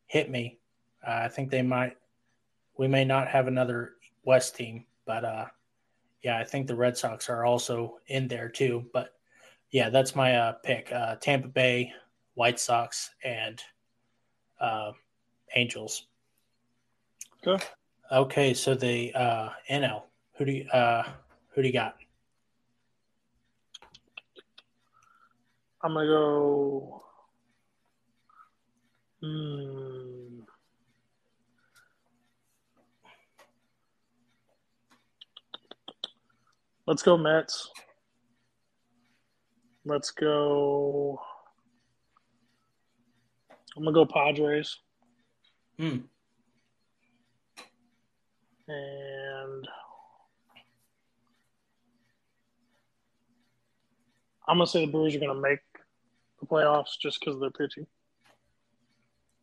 hit 0.07 0.29
me. 0.29 0.59
Uh, 1.05 1.21
I 1.23 1.27
think 1.27 1.49
they 1.49 1.61
might 1.61 1.97
we 2.77 2.87
may 2.87 3.05
not 3.05 3.27
have 3.27 3.47
another 3.47 3.93
West 4.23 4.55
team, 4.55 4.85
but 5.05 5.23
uh, 5.23 5.45
yeah, 6.23 6.39
I 6.39 6.43
think 6.43 6.67
the 6.67 6.75
Red 6.75 6.97
Sox 6.97 7.29
are 7.29 7.45
also 7.45 7.99
in 8.07 8.27
there 8.27 8.49
too. 8.49 8.85
But 8.93 9.13
yeah, 9.71 9.89
that's 9.89 10.15
my 10.15 10.35
uh, 10.35 10.53
pick. 10.63 10.91
Uh, 10.91 11.15
Tampa 11.15 11.47
Bay, 11.47 11.93
White 12.33 12.59
Sox, 12.59 13.11
and 13.23 13.61
uh, 14.59 14.91
Angels. 15.55 16.07
Okay. 17.45 17.63
Okay, 18.11 18.53
so 18.53 18.75
the 18.75 19.13
uh, 19.13 19.49
NL. 19.69 20.03
Who 20.37 20.45
do 20.45 20.51
you 20.51 20.69
uh, 20.69 21.03
who 21.49 21.61
do 21.61 21.67
you 21.67 21.73
got? 21.73 21.95
I'm 25.85 25.93
gonna 25.93 26.07
go. 26.07 27.03
Hmm. 29.21 30.39
Let's 36.87 37.03
go 37.03 37.17
Mets. 37.17 37.69
Let's 39.85 40.09
go. 40.09 41.19
I'm 43.77 43.83
gonna 43.83 43.93
go 43.93 44.07
Padres. 44.07 44.79
Hmm. 45.77 45.97
And 48.67 49.67
I'm 54.47 54.57
gonna 54.57 54.65
say 54.65 54.83
the 54.83 54.91
Brewers 54.91 55.15
are 55.15 55.19
gonna 55.19 55.35
make 55.35 55.59
the 56.39 56.45
playoffs 56.45 56.99
just 57.01 57.19
because 57.19 57.35
of 57.35 57.41
their 57.41 57.51
pitching. 57.51 57.87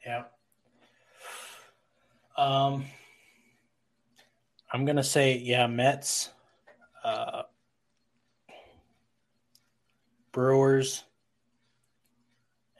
Yeah. 0.04 0.24
Um, 2.36 2.86
I'm 4.72 4.84
gonna 4.84 5.02
say 5.02 5.36
yeah, 5.36 5.66
Mets, 5.66 6.30
uh, 7.04 7.42
Brewers, 10.32 11.04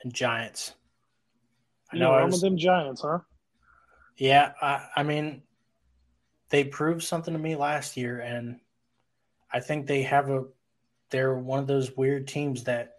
and 0.03 0.13
Giants. 0.13 0.73
I 1.91 1.97
know. 1.97 2.11
I 2.11 2.23
was, 2.23 2.41
them 2.41 2.57
Giants, 2.57 3.01
huh? 3.01 3.19
Yeah, 4.17 4.53
I, 4.61 4.87
I 4.95 5.03
mean, 5.03 5.43
they 6.49 6.63
proved 6.63 7.03
something 7.03 7.33
to 7.33 7.39
me 7.39 7.55
last 7.55 7.95
year, 7.97 8.19
and 8.19 8.59
I 9.51 9.59
think 9.59 9.87
they 9.87 10.03
have 10.03 10.29
a. 10.29 10.45
They're 11.09 11.35
one 11.35 11.59
of 11.59 11.67
those 11.67 11.95
weird 11.95 12.27
teams 12.27 12.63
that, 12.63 12.95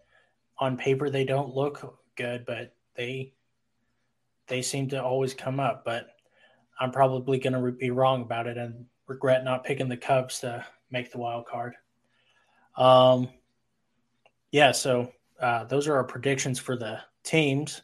on 0.58 0.76
paper, 0.76 1.10
they 1.10 1.24
don't 1.24 1.54
look 1.54 1.98
good, 2.16 2.44
but 2.46 2.74
they 2.96 3.34
they 4.46 4.62
seem 4.62 4.88
to 4.90 5.02
always 5.02 5.34
come 5.34 5.60
up. 5.60 5.84
But 5.84 6.08
I'm 6.78 6.90
probably 6.90 7.38
going 7.38 7.52
to 7.52 7.72
be 7.72 7.90
wrong 7.90 8.22
about 8.22 8.46
it 8.46 8.56
and 8.56 8.86
regret 9.06 9.44
not 9.44 9.64
picking 9.64 9.88
the 9.88 9.96
Cubs 9.96 10.40
to 10.40 10.64
make 10.90 11.12
the 11.12 11.18
wild 11.18 11.46
card. 11.46 11.74
Um, 12.76 13.28
yeah, 14.50 14.72
so 14.72 15.12
uh, 15.40 15.64
those 15.64 15.88
are 15.88 15.96
our 15.96 16.04
predictions 16.04 16.58
for 16.58 16.76
the 16.76 17.00
teams. 17.22 17.82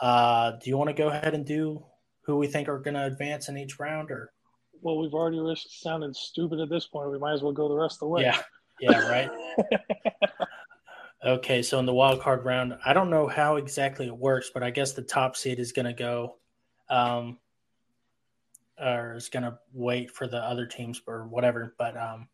Uh, 0.00 0.52
do 0.62 0.70
you 0.70 0.76
want 0.76 0.88
to 0.88 0.94
go 0.94 1.08
ahead 1.08 1.34
and 1.34 1.44
do 1.44 1.82
who 2.22 2.36
we 2.36 2.46
think 2.46 2.68
are 2.68 2.78
going 2.78 2.94
to 2.94 3.04
advance 3.04 3.48
in 3.48 3.56
each 3.56 3.78
round, 3.78 4.10
or? 4.10 4.32
Well, 4.80 4.98
we've 4.98 5.14
already 5.14 5.38
risked 5.38 5.70
sounding 5.70 6.12
stupid 6.12 6.60
at 6.60 6.68
this 6.68 6.86
point. 6.86 7.10
We 7.10 7.18
might 7.18 7.34
as 7.34 7.42
well 7.42 7.52
go 7.52 7.68
the 7.68 7.76
rest 7.76 7.96
of 7.96 8.00
the 8.00 8.08
way. 8.08 8.22
Yeah, 8.22 8.40
yeah, 8.80 9.08
right. 9.08 9.30
okay, 11.24 11.62
so 11.62 11.78
in 11.78 11.86
the 11.86 11.94
wild 11.94 12.20
card 12.20 12.44
round, 12.44 12.76
I 12.84 12.92
don't 12.92 13.10
know 13.10 13.26
how 13.26 13.56
exactly 13.56 14.06
it 14.06 14.16
works, 14.16 14.50
but 14.52 14.62
I 14.62 14.70
guess 14.70 14.92
the 14.92 15.02
top 15.02 15.36
seed 15.36 15.58
is 15.58 15.72
going 15.72 15.86
to 15.86 15.92
go, 15.92 16.36
um, 16.88 17.38
or 18.80 19.14
is 19.14 19.28
going 19.28 19.44
to 19.44 19.58
wait 19.72 20.10
for 20.10 20.26
the 20.26 20.38
other 20.38 20.66
teams 20.66 21.00
or 21.06 21.26
whatever. 21.26 21.74
But 21.78 21.96
um, 21.96 22.28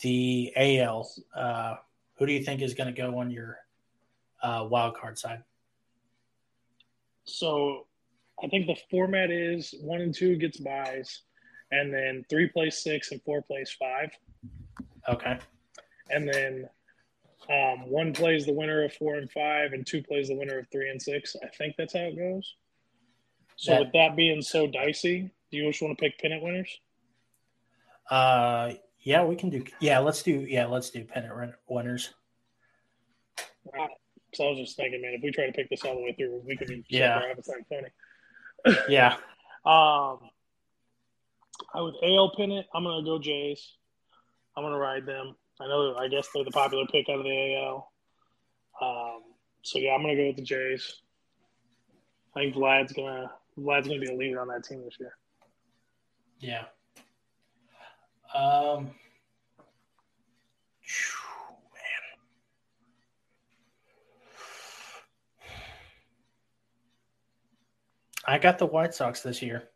the 0.00 0.52
AL, 0.56 1.10
uh, 1.34 1.74
who 2.16 2.26
do 2.26 2.32
you 2.32 2.42
think 2.42 2.62
is 2.62 2.74
going 2.74 2.92
to 2.92 3.00
go 3.00 3.18
on 3.18 3.30
your 3.30 3.58
uh, 4.42 4.66
wild 4.68 4.96
card 4.96 5.18
side? 5.18 5.42
So 7.24 7.86
I 8.42 8.48
think 8.48 8.66
the 8.66 8.76
format 8.90 9.30
is 9.30 9.74
one 9.80 10.00
and 10.00 10.14
two 10.14 10.36
gets 10.36 10.58
buys, 10.58 11.22
and 11.70 11.92
then 11.92 12.24
three 12.28 12.48
plays 12.48 12.78
six 12.78 13.12
and 13.12 13.22
four 13.22 13.42
plays 13.42 13.70
five. 13.78 14.10
Okay. 15.08 15.38
And 16.10 16.28
then 16.28 16.68
um, 17.50 17.88
one 17.88 18.12
plays 18.12 18.46
the 18.46 18.52
winner 18.52 18.84
of 18.84 18.92
four 18.92 19.16
and 19.16 19.30
five, 19.30 19.72
and 19.72 19.86
two 19.86 20.02
plays 20.02 20.28
the 20.28 20.36
winner 20.36 20.58
of 20.58 20.66
three 20.70 20.90
and 20.90 21.00
six. 21.00 21.36
I 21.42 21.48
think 21.48 21.74
that's 21.76 21.94
how 21.94 22.00
it 22.00 22.16
goes. 22.16 22.54
So, 23.56 23.72
that, 23.72 23.80
with 23.80 23.92
that 23.92 24.16
being 24.16 24.42
so 24.42 24.66
dicey, 24.66 25.30
do 25.50 25.56
you 25.56 25.70
just 25.70 25.82
want 25.82 25.98
to 25.98 26.02
pick 26.02 26.18
pennant 26.18 26.42
winners? 26.42 26.70
Uh, 28.10 28.72
yeah, 29.00 29.24
we 29.24 29.36
can 29.36 29.50
do. 29.50 29.64
Yeah, 29.80 29.98
let's 29.98 30.22
do. 30.22 30.46
Yeah, 30.48 30.66
let's 30.66 30.90
do 30.90 31.04
pennant 31.04 31.54
winners. 31.68 32.10
So 34.34 34.46
I 34.46 34.50
was 34.50 34.58
just 34.58 34.76
thinking, 34.76 35.02
man, 35.02 35.14
if 35.14 35.22
we 35.22 35.30
try 35.30 35.46
to 35.46 35.52
pick 35.52 35.68
this 35.68 35.84
all 35.84 35.94
the 35.94 36.02
way 36.02 36.12
through, 36.12 36.42
we 36.46 36.56
could 36.56 36.68
be 36.68 36.84
yeah. 36.88 37.20
It's 37.36 37.48
like 37.48 37.66
funny. 37.68 38.78
yeah. 38.88 39.16
Um, 39.64 40.18
I 41.72 41.80
would 41.80 41.94
AL 42.02 42.32
pennant. 42.36 42.66
I'm 42.74 42.82
gonna 42.82 43.04
go 43.04 43.20
Jays. 43.20 43.76
I'm 44.56 44.64
gonna 44.64 44.76
ride 44.76 45.06
them. 45.06 45.36
I 45.60 45.66
know. 45.66 45.94
I 45.96 46.08
guess 46.08 46.28
they're 46.34 46.44
the 46.44 46.50
popular 46.50 46.86
pick 46.86 47.08
out 47.08 47.18
of 47.18 47.24
the 47.24 47.56
AL. 47.56 47.92
Um, 48.80 49.22
so 49.62 49.78
yeah, 49.78 49.94
I'm 49.94 50.02
gonna 50.02 50.16
go 50.16 50.26
with 50.26 50.36
the 50.36 50.42
Jays. 50.42 51.02
I 52.34 52.40
think 52.40 52.54
Vlad's 52.54 52.92
gonna 52.92 53.30
Vlad's 53.56 53.86
gonna 53.86 54.00
be 54.00 54.10
a 54.10 54.16
leader 54.16 54.40
on 54.40 54.48
that 54.48 54.64
team 54.64 54.82
this 54.84 54.96
year. 54.98 55.14
Yeah. 56.40 56.64
Um, 58.34 58.84
man. 58.84 58.92
I 68.26 68.38
got 68.38 68.58
the 68.58 68.66
White 68.66 68.94
Sox 68.94 69.20
this 69.20 69.42
year. 69.42 69.68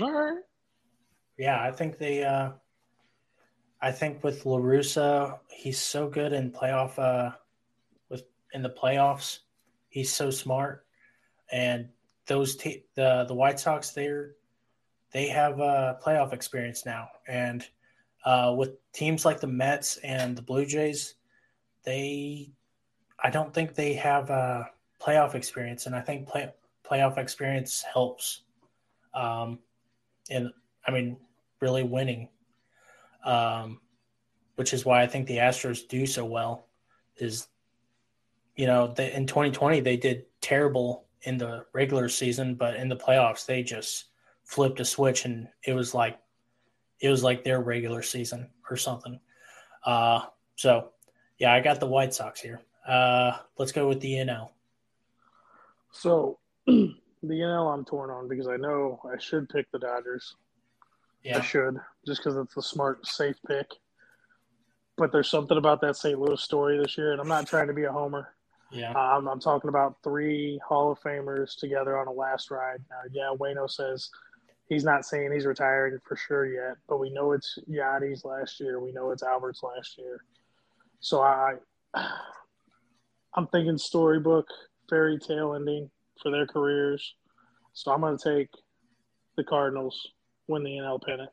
All 0.00 0.12
right. 0.12 0.42
Yeah, 1.38 1.62
I 1.62 1.70
think 1.70 1.98
they. 1.98 2.24
Uh, 2.24 2.52
I 3.80 3.92
think 3.92 4.24
with 4.24 4.46
La 4.46 4.58
Russa, 4.58 5.38
he's 5.48 5.78
so 5.78 6.08
good 6.08 6.32
in 6.32 6.50
playoff. 6.50 6.98
Uh, 6.98 7.32
with 8.08 8.24
in 8.52 8.62
the 8.62 8.70
playoffs, 8.70 9.40
he's 9.88 10.12
so 10.12 10.30
smart, 10.30 10.86
and 11.52 11.88
those 12.26 12.56
the 12.56 12.82
the 12.94 13.34
White 13.34 13.60
Sox 13.60 13.90
they're 13.90 14.32
they 15.12 15.28
have 15.28 15.60
a 15.60 15.98
playoff 16.04 16.32
experience 16.32 16.84
now, 16.84 17.08
and 17.28 17.66
uh, 18.24 18.54
with 18.56 18.70
teams 18.92 19.24
like 19.24 19.40
the 19.40 19.46
Mets 19.46 19.98
and 19.98 20.36
the 20.36 20.42
Blue 20.42 20.66
Jays, 20.66 21.14
they 21.84 22.50
I 23.22 23.30
don't 23.30 23.52
think 23.54 23.74
they 23.74 23.94
have 23.94 24.30
a 24.30 24.70
playoff 25.00 25.34
experience, 25.34 25.86
and 25.86 25.94
I 25.94 26.00
think 26.00 26.28
play, 26.28 26.52
playoff 26.84 27.18
experience 27.18 27.82
helps. 27.82 28.42
Um, 29.14 29.58
and 30.30 30.50
I 30.86 30.90
mean, 30.90 31.16
really 31.60 31.82
winning, 31.82 32.28
um, 33.26 33.80
which 34.54 34.72
is 34.72 34.84
why 34.86 35.02
I 35.02 35.06
think 35.06 35.26
the 35.26 35.38
Astros 35.38 35.86
do 35.86 36.06
so 36.06 36.24
well. 36.24 36.68
Is 37.18 37.48
you 38.56 38.66
know, 38.66 38.88
they, 38.88 39.12
in 39.12 39.26
2020 39.26 39.80
they 39.80 39.96
did 39.96 40.24
terrible 40.40 41.04
in 41.22 41.36
the 41.36 41.66
regular 41.72 42.08
season, 42.08 42.54
but 42.54 42.76
in 42.76 42.88
the 42.88 42.96
playoffs 42.96 43.44
they 43.44 43.62
just 43.62 44.06
flipped 44.44 44.80
a 44.80 44.84
switch 44.84 45.24
and 45.24 45.48
it 45.64 45.74
was 45.74 45.92
like 45.92 46.18
it 47.00 47.10
was 47.10 47.22
like 47.22 47.44
their 47.44 47.60
regular 47.60 48.00
season 48.00 48.48
or 48.70 48.76
something. 48.76 49.20
Uh, 49.84 50.22
so 50.54 50.90
yeah, 51.38 51.52
I 51.52 51.60
got 51.60 51.80
the 51.80 51.86
White 51.86 52.14
Sox 52.14 52.40
here. 52.40 52.62
Uh, 52.86 53.32
let's 53.58 53.72
go 53.72 53.88
with 53.88 54.00
the 54.00 54.14
NL. 54.14 54.50
So 55.90 56.38
the 56.66 56.94
NL 57.22 57.74
I'm 57.74 57.84
torn 57.84 58.10
on 58.10 58.28
because 58.28 58.48
I 58.48 58.56
know 58.56 59.00
I 59.04 59.18
should 59.18 59.48
pick 59.48 59.70
the 59.72 59.78
Dodgers. 59.78 60.36
Yeah. 61.26 61.38
I 61.38 61.40
should 61.40 61.76
just 62.06 62.22
because 62.22 62.36
it's 62.36 62.56
a 62.56 62.62
smart, 62.62 63.04
safe 63.04 63.36
pick. 63.48 63.66
But 64.96 65.12
there's 65.12 65.28
something 65.28 65.58
about 65.58 65.80
that 65.80 65.96
St. 65.96 66.18
Louis 66.18 66.40
story 66.40 66.78
this 66.78 66.96
year, 66.96 67.12
and 67.12 67.20
I'm 67.20 67.28
not 67.28 67.46
trying 67.46 67.66
to 67.66 67.74
be 67.74 67.84
a 67.84 67.92
homer. 67.92 68.34
Yeah. 68.70 68.92
Um, 68.92 69.28
I'm 69.28 69.40
talking 69.40 69.68
about 69.68 69.96
three 70.04 70.60
Hall 70.66 70.92
of 70.92 71.00
Famers 71.00 71.56
together 71.58 71.98
on 71.98 72.06
a 72.06 72.12
last 72.12 72.50
ride. 72.50 72.78
Now, 72.88 73.00
yeah, 73.12 73.36
Waino 73.36 73.68
says 73.68 74.08
he's 74.68 74.84
not 74.84 75.04
saying 75.04 75.32
he's 75.32 75.46
retiring 75.46 75.98
for 76.06 76.16
sure 76.16 76.46
yet, 76.46 76.76
but 76.88 76.98
we 76.98 77.10
know 77.10 77.32
it's 77.32 77.58
Yadi's 77.68 78.24
last 78.24 78.60
year. 78.60 78.80
We 78.80 78.92
know 78.92 79.10
it's 79.10 79.22
Albert's 79.22 79.62
last 79.62 79.98
year. 79.98 80.20
So 81.00 81.20
I, 81.20 81.54
I'm 83.34 83.48
thinking 83.48 83.78
storybook, 83.78 84.46
fairy 84.88 85.18
tale 85.18 85.54
ending 85.54 85.90
for 86.22 86.30
their 86.30 86.46
careers. 86.46 87.14
So 87.72 87.92
I'm 87.92 88.00
going 88.00 88.16
to 88.16 88.36
take 88.36 88.48
the 89.36 89.44
Cardinals 89.44 90.00
win 90.48 90.62
the 90.62 90.70
NL 90.70 91.02
pennant. 91.02 91.30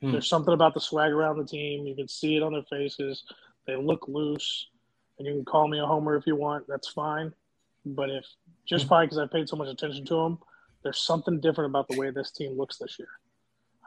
Hmm. 0.00 0.12
There's 0.12 0.28
something 0.28 0.54
about 0.54 0.74
the 0.74 0.80
swag 0.80 1.12
around 1.12 1.38
the 1.38 1.46
team. 1.46 1.86
You 1.86 1.94
can 1.94 2.08
see 2.08 2.36
it 2.36 2.42
on 2.42 2.52
their 2.52 2.62
faces. 2.64 3.24
They 3.66 3.76
look 3.76 4.08
loose, 4.08 4.68
and 5.18 5.26
you 5.26 5.34
can 5.34 5.44
call 5.44 5.68
me 5.68 5.78
a 5.78 5.86
homer 5.86 6.16
if 6.16 6.26
you 6.26 6.36
want. 6.36 6.66
That's 6.68 6.88
fine. 6.88 7.32
But 7.86 8.10
if 8.10 8.24
just 8.66 8.84
hmm. 8.84 8.90
fine 8.90 9.06
because 9.06 9.18
I 9.18 9.26
paid 9.26 9.48
so 9.48 9.56
much 9.56 9.68
attention 9.68 10.04
to 10.06 10.14
them, 10.14 10.38
there's 10.82 11.00
something 11.00 11.40
different 11.40 11.70
about 11.70 11.88
the 11.88 11.98
way 11.98 12.10
this 12.10 12.30
team 12.30 12.56
looks 12.56 12.78
this 12.78 12.98
year. 12.98 13.08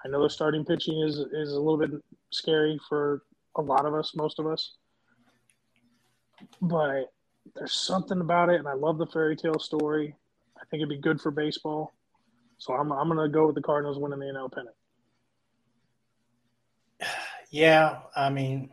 I 0.04 0.10
know 0.10 0.22
the 0.22 0.30
starting 0.30 0.66
pitching 0.66 1.02
is 1.02 1.18
is 1.18 1.52
a 1.54 1.60
little 1.60 1.78
bit 1.78 1.92
scary 2.32 2.80
for 2.88 3.24
a 3.56 3.62
lot 3.62 3.86
of 3.86 3.94
us, 3.94 4.16
most 4.16 4.40
of 4.40 4.48
us. 4.48 4.74
but 6.62 7.12
there's 7.56 7.74
something 7.74 8.20
about 8.22 8.50
it, 8.50 8.60
and 8.60 8.68
I 8.68 8.74
love 8.74 8.98
the 8.98 9.08
fairy 9.08 9.36
tale 9.36 9.60
story. 9.60 10.16
I 10.58 10.66
think 10.66 10.82
it'd 10.82 10.90
be 10.90 10.98
good 10.98 11.22
for 11.22 11.32
baseball. 11.32 11.94
So 12.58 12.74
I'm 12.74 12.92
I'm 12.92 13.08
gonna 13.08 13.30
go 13.30 13.46
with 13.48 13.56
the 13.56 13.62
Cardinals 13.62 14.00
winning 14.00 14.20
the 14.20 14.26
NL 14.26 14.52
pennant. 14.52 14.76
Yeah, 17.50 18.00
I 18.16 18.30
mean, 18.30 18.72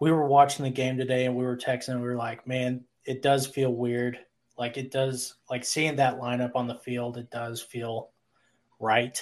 we 0.00 0.10
were 0.10 0.26
watching 0.26 0.64
the 0.64 0.70
game 0.70 0.96
today 0.96 1.26
and 1.26 1.36
we 1.36 1.44
were 1.44 1.56
texting. 1.56 1.94
we 2.00 2.06
were 2.06 2.16
like, 2.16 2.44
man, 2.44 2.84
it 3.04 3.22
does 3.22 3.46
feel 3.46 3.72
weird. 3.72 4.18
Like 4.58 4.76
it 4.76 4.90
does, 4.90 5.34
like 5.48 5.64
seeing 5.64 5.96
that 5.96 6.18
lineup 6.18 6.56
on 6.56 6.66
the 6.66 6.74
field, 6.74 7.18
it 7.18 7.30
does 7.30 7.62
feel 7.62 8.10
right. 8.80 9.16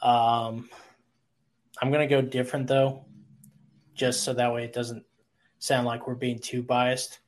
Um, 0.00 0.70
I'm 1.80 1.90
gonna 1.92 2.06
go 2.06 2.22
different 2.22 2.66
though, 2.68 3.04
just 3.94 4.24
so 4.24 4.32
that 4.32 4.52
way 4.52 4.64
it 4.64 4.72
doesn't 4.72 5.04
sound 5.58 5.86
like 5.86 6.06
we're 6.06 6.14
being 6.14 6.38
too 6.38 6.62
biased. 6.62 7.20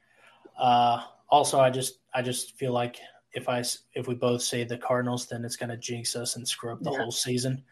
Uh, 0.58 1.02
also, 1.28 1.60
I 1.60 1.70
just 1.70 1.98
I 2.14 2.22
just 2.22 2.56
feel 2.56 2.72
like 2.72 2.98
if 3.38 3.48
I 3.48 3.64
if 3.94 4.06
we 4.06 4.14
both 4.14 4.42
say 4.42 4.64
the 4.64 4.76
Cardinals, 4.76 5.26
then 5.26 5.44
it's 5.44 5.56
gonna 5.56 5.76
jinx 5.76 6.14
us 6.16 6.36
and 6.36 6.46
screw 6.46 6.72
up 6.72 6.82
the 6.82 6.90
yeah. 6.90 6.98
whole 6.98 7.12
season, 7.12 7.62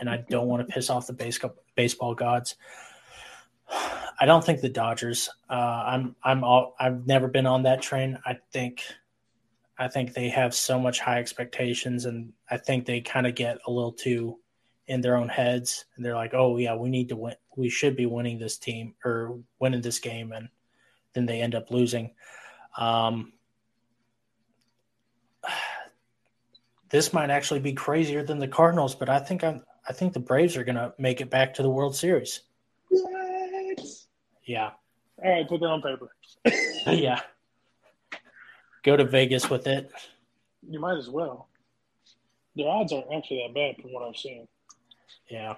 and 0.00 0.10
I 0.10 0.24
don't 0.28 0.48
want 0.48 0.66
to 0.66 0.72
piss 0.72 0.90
off 0.90 1.06
the 1.06 1.12
base, 1.12 1.38
baseball 1.76 2.14
gods. 2.14 2.56
I 4.20 4.26
don't 4.26 4.44
think 4.44 4.60
the 4.60 4.68
Dodgers. 4.68 5.28
Uh, 5.48 5.84
I'm 5.86 6.16
I'm 6.24 6.42
all, 6.42 6.74
I've 6.80 7.06
never 7.06 7.28
been 7.28 7.46
on 7.46 7.62
that 7.64 7.82
train. 7.82 8.18
I 8.26 8.38
think 8.52 8.82
I 9.78 9.88
think 9.88 10.12
they 10.12 10.28
have 10.30 10.54
so 10.54 10.78
much 10.78 11.00
high 11.00 11.18
expectations, 11.18 12.06
and 12.06 12.32
I 12.50 12.56
think 12.56 12.84
they 12.84 13.00
kind 13.00 13.26
of 13.26 13.34
get 13.34 13.58
a 13.66 13.70
little 13.70 13.92
too 13.92 14.38
in 14.86 15.00
their 15.00 15.16
own 15.16 15.28
heads, 15.28 15.84
and 15.94 16.04
they're 16.04 16.16
like, 16.16 16.34
"Oh 16.34 16.56
yeah, 16.56 16.74
we 16.74 16.88
need 16.88 17.10
to 17.10 17.16
win. 17.16 17.34
We 17.56 17.68
should 17.68 17.94
be 17.94 18.06
winning 18.06 18.38
this 18.38 18.58
team 18.58 18.94
or 19.04 19.38
winning 19.58 19.82
this 19.82 19.98
game," 19.98 20.32
and 20.32 20.48
then 21.12 21.26
they 21.26 21.40
end 21.40 21.54
up 21.54 21.70
losing. 21.70 22.14
Um, 22.76 23.32
this 26.90 27.12
might 27.12 27.30
actually 27.30 27.60
be 27.60 27.72
crazier 27.72 28.22
than 28.22 28.38
the 28.38 28.48
Cardinals, 28.48 28.94
but 28.94 29.08
I 29.08 29.18
think 29.18 29.42
I'm. 29.42 29.62
I 29.88 29.92
think 29.92 30.12
the 30.12 30.20
Braves 30.20 30.56
are 30.56 30.64
going 30.64 30.76
to 30.76 30.92
make 30.98 31.20
it 31.20 31.30
back 31.30 31.54
to 31.54 31.62
the 31.62 31.70
World 31.70 31.96
Series. 31.96 32.42
What? 32.90 33.80
Yeah. 34.44 34.70
All 35.24 35.32
right, 35.32 35.48
put 35.48 35.60
that 35.60 35.66
on 35.66 35.82
paper. 35.82 36.10
yeah. 36.86 37.20
Go 38.82 38.96
to 38.96 39.04
Vegas 39.04 39.48
with 39.48 39.66
it. 39.66 39.90
You 40.68 40.78
might 40.80 40.98
as 40.98 41.08
well. 41.08 41.48
The 42.56 42.66
odds 42.66 42.92
aren't 42.92 43.12
actually 43.12 43.44
that 43.46 43.54
bad 43.54 43.82
from 43.82 43.92
what 43.92 44.06
I've 44.06 44.16
seen. 44.16 44.46
Yeah. 45.28 45.54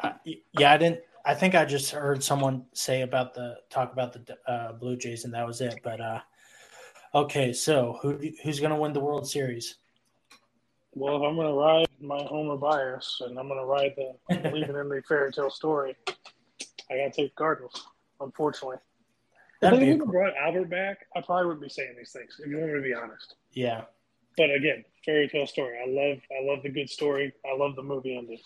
Uh, 0.00 0.12
yeah, 0.24 0.72
I 0.72 0.76
didn't. 0.76 1.00
I 1.24 1.34
think 1.34 1.54
I 1.54 1.64
just 1.64 1.90
heard 1.90 2.22
someone 2.22 2.64
say 2.72 3.02
about 3.02 3.34
the 3.34 3.56
talk 3.70 3.92
about 3.92 4.12
the 4.12 4.38
uh, 4.46 4.72
Blue 4.72 4.96
Jays, 4.96 5.24
and 5.24 5.34
that 5.34 5.46
was 5.46 5.60
it. 5.60 5.80
But 5.82 6.00
uh, 6.00 6.20
okay, 7.14 7.52
so 7.52 7.98
who 8.02 8.18
who's 8.42 8.60
going 8.60 8.70
to 8.70 8.76
win 8.76 8.92
the 8.92 9.00
World 9.00 9.28
Series? 9.28 9.76
Well, 10.94 11.16
if 11.16 11.22
I'm 11.22 11.36
going 11.36 11.46
to 11.46 11.52
ride 11.52 11.86
my 12.00 12.22
Homer 12.24 12.56
bias, 12.56 13.20
and 13.24 13.38
I'm 13.38 13.48
going 13.48 13.60
to 13.60 13.66
ride 13.66 13.94
the 13.96 14.36
believing 14.42 14.76
in 14.76 14.88
the 14.88 15.02
fairy 15.06 15.32
tale 15.32 15.50
story, 15.50 15.96
I 16.90 16.96
got 16.96 17.12
to 17.12 17.22
take 17.22 17.34
Cardinals. 17.34 17.86
Unfortunately, 18.20 18.78
if 19.62 19.78
they 19.78 19.90
would 19.90 20.00
have 20.00 20.08
brought 20.08 20.36
Albert 20.36 20.70
back, 20.70 21.06
I 21.14 21.20
probably 21.20 21.46
wouldn't 21.46 21.62
be 21.62 21.68
saying 21.68 21.94
these 21.96 22.12
things. 22.12 22.40
If 22.40 22.48
you 22.48 22.58
want 22.58 22.72
me 22.72 22.78
to 22.78 22.82
be 22.82 22.94
honest. 22.94 23.34
Yeah. 23.52 23.82
But 24.36 24.50
again, 24.54 24.84
fairy 25.04 25.28
tale 25.28 25.46
story. 25.46 25.78
I 25.78 25.88
love, 25.88 26.18
I 26.30 26.44
love 26.44 26.62
the 26.62 26.70
good 26.70 26.88
story. 26.88 27.32
I 27.44 27.56
love 27.56 27.76
the 27.76 27.82
movie 27.82 28.16
ending. 28.16 28.38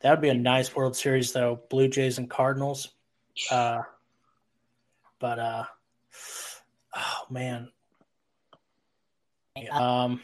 That 0.00 0.10
would 0.10 0.20
be 0.20 0.28
a 0.28 0.34
nice 0.34 0.74
World 0.74 0.96
Series, 0.96 1.32
though. 1.32 1.60
Blue 1.70 1.88
Jays 1.88 2.18
and 2.18 2.28
Cardinals. 2.28 2.88
Uh, 3.50 3.82
but 5.20 5.38
uh, 5.38 5.64
oh 6.96 7.22
man, 7.30 7.70
um, 9.70 10.20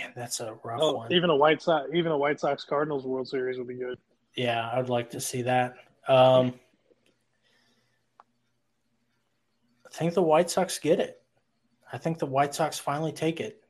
man, 0.00 0.12
that's 0.16 0.40
a 0.40 0.54
rough 0.64 0.80
oh, 0.82 0.94
one. 0.94 1.12
Even 1.12 1.30
a 1.30 1.36
White 1.36 1.62
Sox, 1.62 1.88
even 1.94 2.12
a 2.12 2.18
White 2.18 2.40
Sox 2.40 2.64
Cardinals 2.64 3.04
World 3.04 3.28
Series 3.28 3.58
would 3.58 3.68
be 3.68 3.74
good. 3.74 3.98
Yeah, 4.34 4.70
I'd 4.72 4.88
like 4.88 5.10
to 5.10 5.20
see 5.20 5.42
that. 5.42 5.76
Um, 6.08 6.54
I 9.86 9.92
think 9.92 10.14
the 10.14 10.22
White 10.22 10.50
Sox 10.50 10.78
get 10.78 11.00
it. 11.00 11.22
I 11.92 11.98
think 11.98 12.18
the 12.18 12.26
White 12.26 12.54
Sox 12.54 12.78
finally 12.78 13.12
take 13.12 13.40
it, 13.40 13.64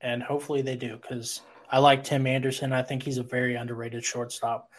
and 0.00 0.22
hopefully 0.22 0.62
they 0.62 0.76
do 0.76 0.96
because 0.96 1.42
I 1.70 1.78
like 1.78 2.02
Tim 2.02 2.26
Anderson. 2.26 2.72
I 2.72 2.82
think 2.82 3.02
he's 3.02 3.18
a 3.18 3.22
very 3.22 3.54
underrated 3.54 4.04
shortstop. 4.04 4.70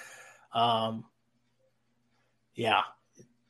Um, 0.53 1.05
yeah, 2.55 2.81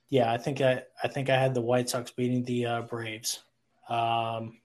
yeah, 0.10 0.32
I 0.32 0.38
think 0.38 0.62
I 0.62 0.84
I 1.04 1.08
think 1.08 1.30
I 1.30 1.38
had 1.38 1.54
the 1.54 1.62
White 1.62 1.90
Sox 1.90 2.12
beating 2.12 2.44
the 2.44 2.66
uh, 2.66 2.82
Braves. 2.84 3.44
Um, 3.90 4.60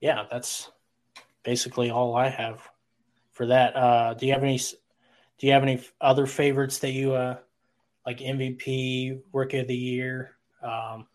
yeah, 0.00 0.24
that's 0.30 0.70
basically 1.42 1.90
all 1.90 2.14
I 2.14 2.28
have 2.28 2.60
for 3.32 3.46
that. 3.46 3.76
Uh, 3.76 4.14
do 4.14 4.26
you 4.26 4.32
have 4.32 4.42
any? 4.42 4.58
Do 4.58 5.46
you 5.46 5.52
have 5.52 5.62
any 5.62 5.82
other 6.00 6.26
favorites 6.26 6.78
that 6.78 6.90
you 6.90 7.14
uh, 7.14 7.38
like 8.06 8.18
MVP, 8.18 9.22
Rookie 9.32 9.58
of 9.58 9.68
the 9.68 9.76
Year? 9.76 10.36
Um, 10.62 11.06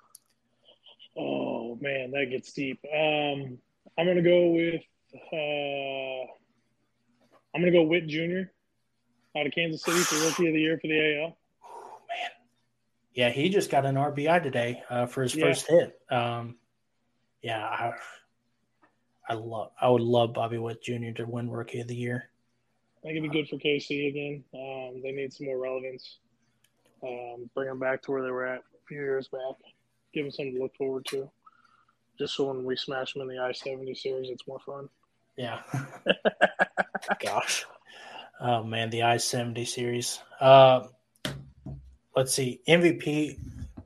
oh 1.18 1.78
man, 1.80 2.12
that 2.12 2.30
gets 2.32 2.54
deep. 2.54 2.80
Um, 2.86 3.58
I'm 3.98 4.08
gonna 4.08 4.22
go 4.22 4.50
with. 4.50 4.82
Uh, 5.32 6.32
I'm 7.54 7.62
gonna 7.62 7.72
go 7.72 7.84
Witt 7.84 8.08
Jr. 8.08 8.50
out 9.38 9.46
of 9.46 9.54
Kansas 9.54 9.84
City 9.84 10.00
for 10.00 10.16
Rookie 10.26 10.48
of 10.48 10.54
the 10.54 10.60
Year 10.60 10.80
for 10.82 10.88
the 10.88 11.22
AL. 11.22 11.28
man, 11.28 12.32
yeah, 13.14 13.30
he 13.30 13.50
just 13.50 13.70
got 13.70 13.86
an 13.86 13.96
RBI 13.96 14.44
today 14.44 14.84
uh, 14.90 15.06
for 15.06 15.24
his 15.24 15.36
yeah. 15.36 15.46
first 15.46 15.68
hit. 15.68 16.00
Um, 16.10 16.58
yeah, 17.42 17.64
I, 17.64 17.94
I 19.28 19.34
love. 19.34 19.72
I 19.82 19.90
would 19.90 20.02
love 20.02 20.34
Bobby 20.34 20.58
Witt 20.58 20.84
Jr. 20.84 21.12
to 21.16 21.26
win 21.26 21.50
Rookie 21.50 21.80
of 21.80 21.88
the 21.88 21.96
Year. 21.96 22.30
I 23.00 23.08
think 23.08 23.18
it'd 23.18 23.32
be 23.32 23.42
good 23.42 23.50
for 23.50 23.58
KC 23.58 24.10
again. 24.10 24.44
Um, 24.54 25.02
they 25.02 25.12
need 25.12 25.34
some 25.34 25.48
more 25.48 25.60
relevance. 25.60 26.18
Um, 27.04 27.50
bring 27.54 27.68
them 27.68 27.80
back 27.80 28.02
to 28.04 28.12
where 28.12 28.24
they 28.24 28.32
were 28.32 28.48
at 28.48 28.60
a 28.60 28.86
few 28.88 28.98
years 28.98 29.28
back. 29.28 29.56
Give 30.14 30.26
them 30.26 30.32
something 30.32 30.56
to 30.56 30.62
look 30.62 30.76
forward 30.76 31.06
to. 31.08 31.30
Just 32.18 32.36
so 32.36 32.46
when 32.46 32.64
we 32.64 32.76
smash 32.76 33.14
them 33.14 33.24
in 33.24 33.28
the 33.28 33.42
I 33.42 33.52
seventy 33.52 33.94
series, 33.94 34.30
it's 34.30 34.48
more 34.48 34.60
fun. 34.60 34.90
Yeah. 35.38 35.60
Gosh. 37.20 37.66
Oh 38.40 38.64
man, 38.64 38.90
the 38.90 39.04
I 39.04 39.18
seventy 39.18 39.66
series. 39.66 40.20
Uh, 40.40 40.88
let's 42.16 42.34
see, 42.34 42.62
MVP. 42.68 43.38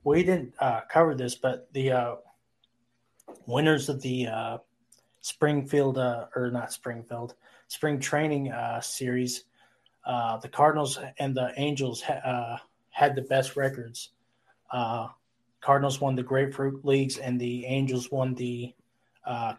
We 0.03 0.23
didn't 0.23 0.53
uh, 0.59 0.81
cover 0.89 1.15
this, 1.15 1.35
but 1.35 1.71
the 1.73 1.91
uh, 1.91 2.15
winners 3.45 3.89
of 3.89 4.01
the 4.01 4.27
uh, 4.27 4.57
Springfield 5.21 5.97
uh, 5.97 6.25
or 6.35 6.51
not 6.51 6.71
Springfield 6.71 7.35
spring 7.67 7.99
training 7.99 8.51
uh, 8.51 8.81
series, 8.81 9.43
uh, 10.05 10.37
the 10.37 10.49
Cardinals 10.49 10.99
and 11.19 11.35
the 11.35 11.51
Angels 11.57 12.01
ha- 12.01 12.61
had 12.89 13.15
the 13.15 13.21
best 13.23 13.55
records. 13.55 14.11
Cardinals 15.61 15.99
won 15.99 16.15
the 16.15 16.23
Grapefruit 16.23 16.85
Leagues, 16.85 17.17
and 17.17 17.39
the 17.39 17.65
Angels 17.65 18.09
won 18.11 18.33
the 18.35 18.73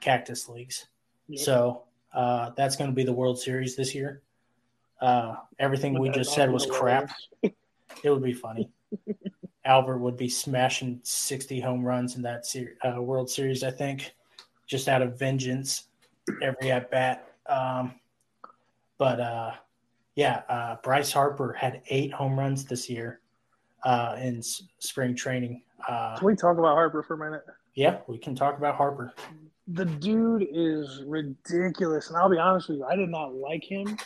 Cactus 0.00 0.48
Leagues. 0.48 0.86
Yep. 1.28 1.44
So 1.44 1.82
uh, 2.12 2.50
that's 2.56 2.76
going 2.76 2.90
to 2.90 2.94
be 2.94 3.04
the 3.04 3.12
World 3.12 3.38
Series 3.38 3.76
this 3.76 3.94
year. 3.94 4.22
Uh, 5.00 5.36
everything 5.58 5.98
we 5.98 6.10
just 6.10 6.34
said 6.34 6.50
was 6.50 6.66
crap. 6.66 7.10
it 7.42 7.54
would 8.04 8.22
be 8.22 8.32
funny. 8.32 8.70
Albert 9.64 9.98
would 9.98 10.16
be 10.16 10.28
smashing 10.28 11.00
60 11.02 11.60
home 11.60 11.84
runs 11.84 12.16
in 12.16 12.22
that 12.22 12.46
ser- 12.46 12.76
uh, 12.84 13.00
World 13.00 13.30
Series, 13.30 13.62
I 13.62 13.70
think, 13.70 14.14
just 14.70 14.88
out 14.88 15.02
of 15.02 15.18
vengeance 15.18 15.88
every 16.42 16.70
at 16.70 16.90
bat. 16.90 17.34
Um, 17.48 17.94
but 18.98 19.20
uh, 19.20 19.52
yeah, 20.14 20.42
uh, 20.48 20.76
Bryce 20.82 21.12
Harper 21.12 21.52
had 21.52 21.82
eight 21.88 22.12
home 22.12 22.38
runs 22.38 22.64
this 22.64 22.88
year 22.88 23.20
uh, 23.84 24.16
in 24.20 24.38
s- 24.38 24.62
spring 24.78 25.14
training. 25.14 25.62
Uh, 25.88 26.16
can 26.16 26.26
we 26.26 26.36
talk 26.36 26.58
about 26.58 26.74
Harper 26.74 27.02
for 27.02 27.14
a 27.14 27.18
minute? 27.18 27.44
Yeah, 27.74 27.98
we 28.06 28.18
can 28.18 28.34
talk 28.34 28.56
about 28.58 28.76
Harper 28.76 29.12
the 29.72 29.84
dude 29.84 30.48
is 30.52 31.02
ridiculous. 31.06 32.08
And 32.08 32.16
I'll 32.16 32.28
be 32.28 32.38
honest 32.38 32.68
with 32.68 32.78
you, 32.78 32.84
I 32.84 32.96
did 32.96 33.08
not 33.08 33.34
like 33.34 33.62
him 33.62 33.96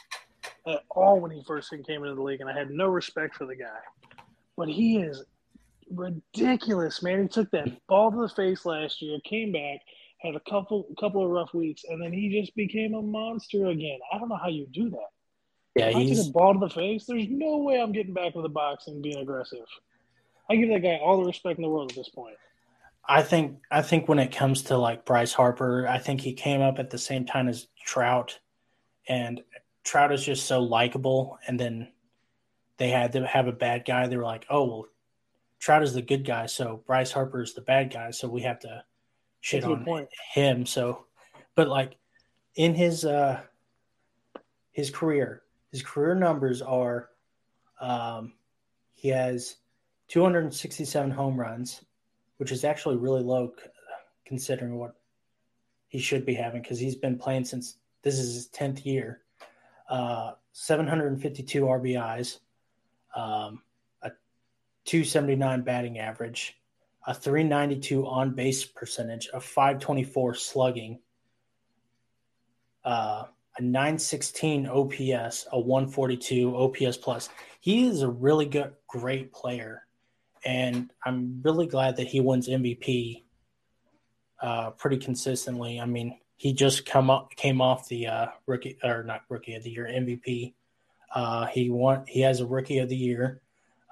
at 0.67 0.83
all 0.91 1.21
when 1.21 1.31
he 1.31 1.43
first 1.47 1.71
came 1.71 2.03
into 2.03 2.15
the 2.15 2.23
league, 2.23 2.41
and 2.41 2.51
I 2.51 2.57
had 2.57 2.71
no 2.71 2.89
respect 2.89 3.35
for 3.35 3.47
the 3.47 3.57
guy. 3.57 3.81
But 4.57 4.69
he 4.69 4.99
is 4.99 5.25
ridiculous, 5.91 7.03
man. 7.03 7.23
He 7.23 7.29
took 7.29 7.51
that 7.53 7.69
ball 7.87 8.11
to 8.11 8.19
the 8.19 8.29
face 8.29 8.65
last 8.67 9.01
year, 9.01 9.19
came 9.25 9.53
back, 9.53 9.81
had 10.25 10.35
a 10.35 10.41
couple 10.41 10.87
couple 10.99 11.25
of 11.25 11.31
rough 11.31 11.53
weeks, 11.55 11.85
and 11.89 12.03
then 12.03 12.13
he 12.13 12.41
just 12.41 12.55
became 12.57 12.95
a 12.95 13.03
monster 13.03 13.67
again. 13.67 13.99
I 14.13 14.19
don't 14.19 14.29
know 14.29 14.39
how 14.41 14.49
you 14.49 14.67
do 14.73 14.91
that. 14.91 15.11
Yeah, 15.77 15.87
if 15.89 15.97
he's 15.97 16.21
I 16.21 16.23
take 16.23 16.31
a 16.31 16.33
ball 16.33 16.55
to 16.55 16.61
the 16.61 16.71
face. 16.71 17.05
There's 17.07 17.27
no 17.29 17.59
way 17.59 17.81
I'm 17.81 17.93
getting 17.93 18.15
back 18.15 18.35
with 18.35 18.45
the 18.45 18.49
box 18.49 18.87
and 18.87 19.03
being 19.03 19.19
aggressive. 19.19 19.67
I 20.49 20.57
give 20.57 20.69
that 20.71 20.81
guy 20.81 20.97
all 21.03 21.19
the 21.19 21.25
respect 21.25 21.59
in 21.59 21.63
the 21.63 21.69
world 21.69 21.91
at 21.91 21.97
this 21.97 22.09
point. 22.09 22.37
I 23.07 23.23
think 23.23 23.59
I 23.71 23.83
think 23.83 24.09
when 24.09 24.19
it 24.19 24.35
comes 24.35 24.63
to 24.65 24.77
like 24.77 25.05
Bryce 25.05 25.33
Harper, 25.33 25.87
I 25.87 25.99
think 25.99 26.21
he 26.21 26.33
came 26.33 26.63
up 26.63 26.79
at 26.79 26.91
the 26.91 26.99
same 26.99 27.27
time 27.27 27.49
as 27.49 27.67
Trout, 27.85 28.39
and 29.09 29.43
Trout 29.85 30.13
is 30.13 30.25
just 30.25 30.47
so 30.47 30.61
likable. 30.61 31.39
And 31.47 31.61
then 31.61 31.89
they 32.79 32.89
had 32.89 33.13
to 33.13 33.27
have 33.27 33.47
a 33.47 33.53
bad 33.53 33.85
guy. 33.85 34.07
They 34.07 34.17
were 34.17 34.25
like, 34.25 34.47
oh 34.49 34.65
well, 34.65 34.87
Trout 35.59 35.83
is 35.83 35.93
the 35.93 36.03
good 36.03 36.25
guy, 36.25 36.47
so 36.47 36.83
Bryce 36.87 37.13
Harper 37.13 37.43
is 37.43 37.55
the 37.55 37.61
bad 37.61 37.93
guy. 37.93 38.11
So 38.11 38.29
we 38.29 38.43
have 38.43 38.61
to 38.61 38.85
shit 39.45 39.61
That's 39.61 39.75
on 39.75 39.85
point. 39.85 40.09
him. 40.33 40.65
So, 40.65 41.05
but 41.55 41.69
like 41.69 41.99
in 42.57 42.75
his 42.75 43.05
uh 43.05 43.43
his 44.73 44.91
career, 44.91 45.43
his 45.71 45.83
career 45.83 46.15
numbers 46.15 46.63
are 46.63 47.11
um 47.79 48.33
he 48.95 49.09
has 49.11 49.57
267 50.09 51.11
home 51.11 51.39
runs, 51.39 51.85
which 52.39 52.53
is 52.53 52.65
actually 52.65 52.97
really 52.97 53.23
low 53.23 53.53
c- 53.63 53.69
considering 54.25 54.79
what 54.79 54.95
he 55.89 55.99
should 55.99 56.25
be 56.25 56.35
having 56.35 56.63
because 56.63 56.79
he's 56.79 56.97
been 56.97 57.19
playing 57.19 57.45
since 57.45 57.77
this 58.03 58.19
is 58.19 58.35
his 58.35 58.49
10th 58.49 58.87
year. 58.87 59.21
Uh, 59.91 60.33
752 60.53 61.63
RBIs, 61.63 62.39
um, 63.15 63.63
a 64.03 64.11
279 64.87 65.61
batting 65.63 65.99
average, 65.99 66.57
a 67.07 67.15
392 67.15 68.07
on 68.07 68.35
base 68.35 68.65
percentage, 68.65 69.29
a 69.33 69.41
524 69.41 70.35
slugging, 70.35 71.01
uh, 72.85 73.25
a 73.57 73.63
916 73.63 74.67
OPS, 74.67 75.47
a 75.53 75.61
142 75.61 76.57
OPS 76.57 76.97
plus. 76.97 77.29
He 77.61 77.87
is 77.87 78.03
a 78.03 78.09
really 78.09 78.47
good, 78.47 78.73
great 78.89 79.33
player, 79.33 79.87
and 80.45 80.91
I'm 81.05 81.41
really 81.43 81.67
glad 81.67 81.97
that 81.97 82.07
he 82.07 82.21
wins 82.21 82.49
MVP 82.49 83.25
uh, 84.41 84.71
pretty 84.71 84.99
consistently. 84.99 85.81
I 85.81 85.87
mean, 85.87 86.19
he 86.37 86.53
just 86.53 86.85
come 86.85 87.11
up 87.11 87.31
came 87.37 87.61
off 87.61 87.89
the 87.89 88.07
uh, 88.07 88.27
rookie 88.47 88.79
or 88.83 89.05
not 89.05 89.23
rookie 89.29 89.55
of 89.55 89.63
the 89.63 89.71
year 89.71 89.87
MVP. 89.87 90.55
Uh, 91.15 91.47
he 91.47 91.71
won. 91.71 92.05
He 92.09 92.23
has 92.23 92.41
a 92.41 92.47
rookie 92.47 92.79
of 92.79 92.89
the 92.89 92.97
year. 92.97 93.41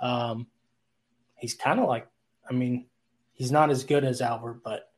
Um, 0.01 0.49
he's 1.37 1.55
kind 1.55 1.79
of 1.79 1.87
like, 1.89 2.09
I 2.49 2.53
mean, 2.53 2.87
he's 3.43 3.51
not 3.51 3.71
as 3.71 3.83
good 3.83 4.05
as 4.05 4.21
Albert, 4.21 4.61
but 4.63 4.89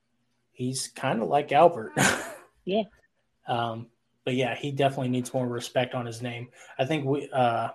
he's 0.53 0.88
kind 0.88 1.22
of 1.22 1.28
like 1.28 1.51
Albert. 1.51 1.92
Yeah. 2.66 2.84
Um, 3.47 3.88
but 4.24 4.36
yeah, 4.36 4.55
he 4.55 4.70
definitely 4.70 5.11
needs 5.11 5.34
more 5.34 5.47
respect 5.47 5.95
on 5.95 6.07
his 6.07 6.22
name. 6.22 6.49
I 6.78 6.86
think 6.86 7.05
we 7.05 7.28
uh, 7.30 7.68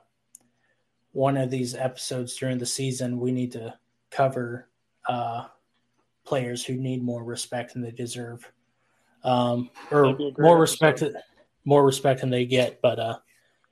one 1.12 1.38
of 1.38 1.52
these 1.52 1.76
episodes 1.76 2.36
during 2.36 2.58
the 2.58 2.66
season 2.66 3.20
we 3.20 3.32
need 3.32 3.52
to 3.52 3.76
cover 4.10 4.68
uh, 5.08 5.46
players 6.26 6.66
who 6.66 6.74
need 6.74 7.04
more 7.04 7.24
respect 7.24 7.74
than 7.74 7.84
they 7.84 7.92
deserve, 7.92 8.52
um, 9.24 9.70
or 9.92 10.06
That'd 10.06 10.18
be 10.18 10.28
a 10.30 10.32
great 10.32 10.44
more 10.44 10.58
episode. 10.58 10.82
respect 11.04 11.04
more 11.66 11.86
respect 11.86 12.22
than 12.22 12.32
they 12.32 12.46
get. 12.48 12.82
But 12.82 12.98
uh, 12.98 13.18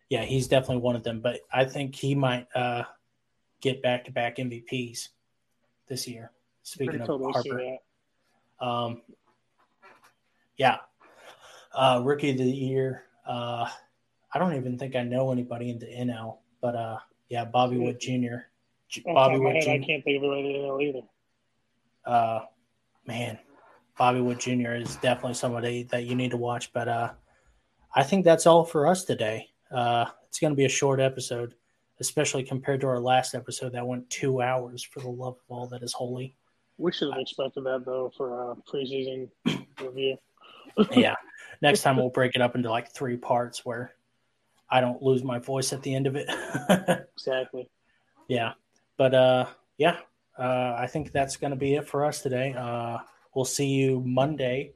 yeah, 0.09 0.23
he's 0.23 0.47
definitely 0.47 0.83
one 0.83 0.95
of 0.95 1.01
them. 1.01 1.19
But 1.21 1.39
I 1.51 1.65
think 1.65 1.95
he 1.95 2.13
might 2.13 2.45
uh, 2.53 2.83
get 3.59 3.81
back 3.81 4.05
to 4.05 4.11
back 4.11 4.35
MVPs 4.37 5.07
this 5.87 6.07
year. 6.07 6.31
Speaking 6.67 6.99
of 6.99 7.07
totally 7.07 7.31
Harper, 7.31 7.77
um, 8.59 9.01
yeah, 10.57 10.79
uh, 11.73 12.01
rookie 12.03 12.31
of 12.31 12.37
the 12.37 12.43
year. 12.43 13.03
Uh, 13.25 13.69
I 14.33 14.37
don't 14.37 14.53
even 14.53 14.77
think 14.77 14.93
I 14.93 15.03
know 15.03 15.31
anybody 15.31 15.69
in 15.69 15.79
the 15.79 15.85
NL, 15.85 16.39
but 16.61 16.75
uh, 16.75 16.97
yeah, 17.29 17.45
Bobby 17.45 17.77
Witt 17.77 18.01
Jr. 18.01 18.09
J- 18.89 19.01
Off 19.01 19.05
the 19.05 19.13
top 19.13 19.15
Bobby 19.15 19.39
Wood 19.39 19.55
head, 19.55 19.81
I 19.81 19.85
can't 19.85 20.03
think 20.03 20.17
of 20.21 20.29
anybody 20.29 20.55
in 20.55 20.61
there 20.63 20.81
either. 20.81 21.01
Uh, 22.05 22.39
man, 23.05 23.39
Bobby 23.97 24.19
Witt 24.19 24.39
Jr. 24.39 24.73
is 24.73 24.97
definitely 24.97 25.35
somebody 25.35 25.83
that 25.83 26.03
you 26.03 26.15
need 26.15 26.31
to 26.31 26.37
watch. 26.37 26.73
But 26.73 26.89
uh, 26.89 27.11
I 27.95 28.03
think 28.03 28.25
that's 28.25 28.45
all 28.45 28.65
for 28.65 28.87
us 28.87 29.05
today. 29.05 29.47
Uh, 29.71 30.07
it's 30.27 30.39
going 30.39 30.51
to 30.51 30.57
be 30.57 30.65
a 30.65 30.69
short 30.69 30.99
episode, 30.99 31.55
especially 32.01 32.43
compared 32.43 32.81
to 32.81 32.87
our 32.87 32.99
last 32.99 33.35
episode 33.35 33.71
that 33.71 33.87
went 33.87 34.09
two 34.09 34.41
hours. 34.41 34.83
For 34.83 34.99
the 34.99 35.09
love 35.09 35.35
of 35.35 35.45
all 35.47 35.67
that 35.67 35.81
is 35.81 35.93
holy. 35.93 36.35
We 36.77 36.91
should 36.91 37.11
have 37.11 37.19
expected 37.19 37.63
that 37.63 37.83
though 37.85 38.11
for 38.15 38.51
a 38.51 38.55
preseason 38.55 39.29
review. 39.81 40.17
yeah. 40.91 41.15
Next 41.61 41.81
time 41.81 41.97
we'll 41.97 42.09
break 42.09 42.35
it 42.35 42.41
up 42.41 42.55
into 42.55 42.69
like 42.69 42.91
three 42.93 43.17
parts 43.17 43.65
where 43.65 43.93
I 44.69 44.79
don't 44.81 45.01
lose 45.01 45.23
my 45.23 45.39
voice 45.39 45.73
at 45.73 45.81
the 45.81 45.93
end 45.95 46.07
of 46.07 46.15
it. 46.15 46.27
Exactly. 47.17 47.69
yeah. 48.27 48.53
But 48.97 49.13
uh 49.15 49.45
yeah, 49.77 49.97
uh 50.37 50.75
I 50.77 50.87
think 50.87 51.11
that's 51.11 51.35
going 51.37 51.51
to 51.51 51.57
be 51.57 51.75
it 51.75 51.87
for 51.87 52.05
us 52.05 52.21
today. 52.21 52.53
Uh 52.53 52.99
we'll 53.33 53.45
see 53.45 53.67
you 53.67 54.01
Monday. 54.01 54.73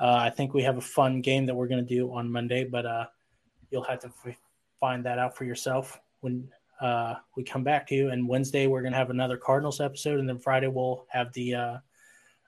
Uh 0.00 0.14
I 0.20 0.30
think 0.30 0.54
we 0.54 0.62
have 0.62 0.76
a 0.78 0.80
fun 0.82 1.20
game 1.20 1.46
that 1.46 1.54
we're 1.54 1.66
going 1.68 1.84
to 1.84 1.94
do 1.94 2.12
on 2.12 2.30
Monday, 2.30 2.64
but 2.64 2.86
uh 2.86 3.06
you'll 3.70 3.84
have 3.84 4.00
to 4.00 4.08
f- 4.24 4.36
find 4.78 5.04
that 5.04 5.18
out 5.18 5.36
for 5.36 5.44
yourself 5.44 6.00
when 6.20 6.48
uh 6.80 7.14
we 7.36 7.44
come 7.44 7.62
back 7.62 7.86
to 7.88 7.94
you 7.94 8.10
and 8.10 8.26
Wednesday 8.28 8.66
we're 8.66 8.82
going 8.82 8.92
to 8.92 8.98
have 8.98 9.10
another 9.10 9.36
Cardinals 9.36 9.80
episode 9.80 10.18
and 10.18 10.28
then 10.28 10.38
Friday 10.38 10.68
we'll 10.68 11.06
have 11.10 11.32
the 11.32 11.54
uh 11.54 11.78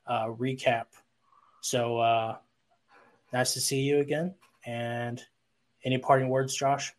uh 0.07 0.27
recap. 0.27 0.87
So 1.61 1.99
uh 1.99 2.37
nice 3.33 3.55
to 3.55 3.61
see 3.61 3.81
you 3.81 3.99
again 4.01 4.35
and 4.67 5.23
any 5.85 5.99
parting 5.99 6.29
words, 6.29 6.55
Josh? 6.55 6.93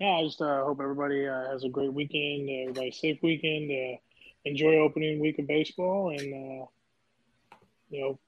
Yeah, 0.00 0.16
I 0.18 0.24
just 0.24 0.40
uh, 0.40 0.64
hope 0.64 0.80
everybody 0.82 1.26
uh, 1.28 1.52
has 1.52 1.62
a 1.62 1.68
great 1.68 1.92
weekend. 1.92 2.48
Uh, 2.48 2.62
everybody 2.70 2.90
safe 2.90 3.18
weekend. 3.22 3.70
Uh, 3.70 3.96
enjoy 4.44 4.74
opening 4.78 5.20
week 5.20 5.38
of 5.38 5.46
baseball, 5.46 6.10
and 6.10 6.20
uh, 6.20 6.66
you 7.90 8.00
know, 8.00 8.18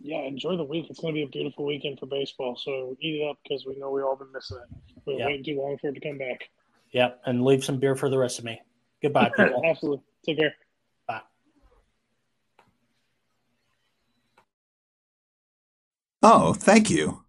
yeah, 0.00 0.20
enjoy 0.20 0.56
the 0.56 0.62
week. 0.62 0.86
It's 0.88 1.00
going 1.00 1.12
to 1.12 1.18
be 1.18 1.24
a 1.24 1.28
beautiful 1.28 1.66
weekend 1.66 1.98
for 1.98 2.06
baseball. 2.06 2.54
So 2.56 2.96
eat 3.00 3.20
it 3.20 3.28
up 3.28 3.38
because 3.42 3.66
we 3.66 3.76
know 3.80 3.90
we 3.90 4.02
all 4.02 4.14
been 4.14 4.30
missing 4.32 4.58
it. 4.58 4.92
We're 5.04 5.14
Yeah. 5.18 5.26
waiting 5.26 5.44
too 5.44 5.60
long 5.60 5.76
for 5.78 5.88
it 5.88 5.94
to 5.94 6.00
come 6.00 6.18
back. 6.18 6.48
Yep, 6.92 7.22
and 7.26 7.44
leave 7.44 7.64
some 7.64 7.78
beer 7.78 7.94
for 7.94 8.08
the 8.08 8.18
rest 8.18 8.38
of 8.38 8.44
me. 8.44 8.60
Goodbye, 9.02 9.30
people. 9.36 9.62
Absolutely. 9.64 10.02
Take 10.26 10.38
care. 10.38 10.54
Bye. 11.06 11.20
Oh, 16.22 16.52
thank 16.52 16.90
you. 16.90 17.22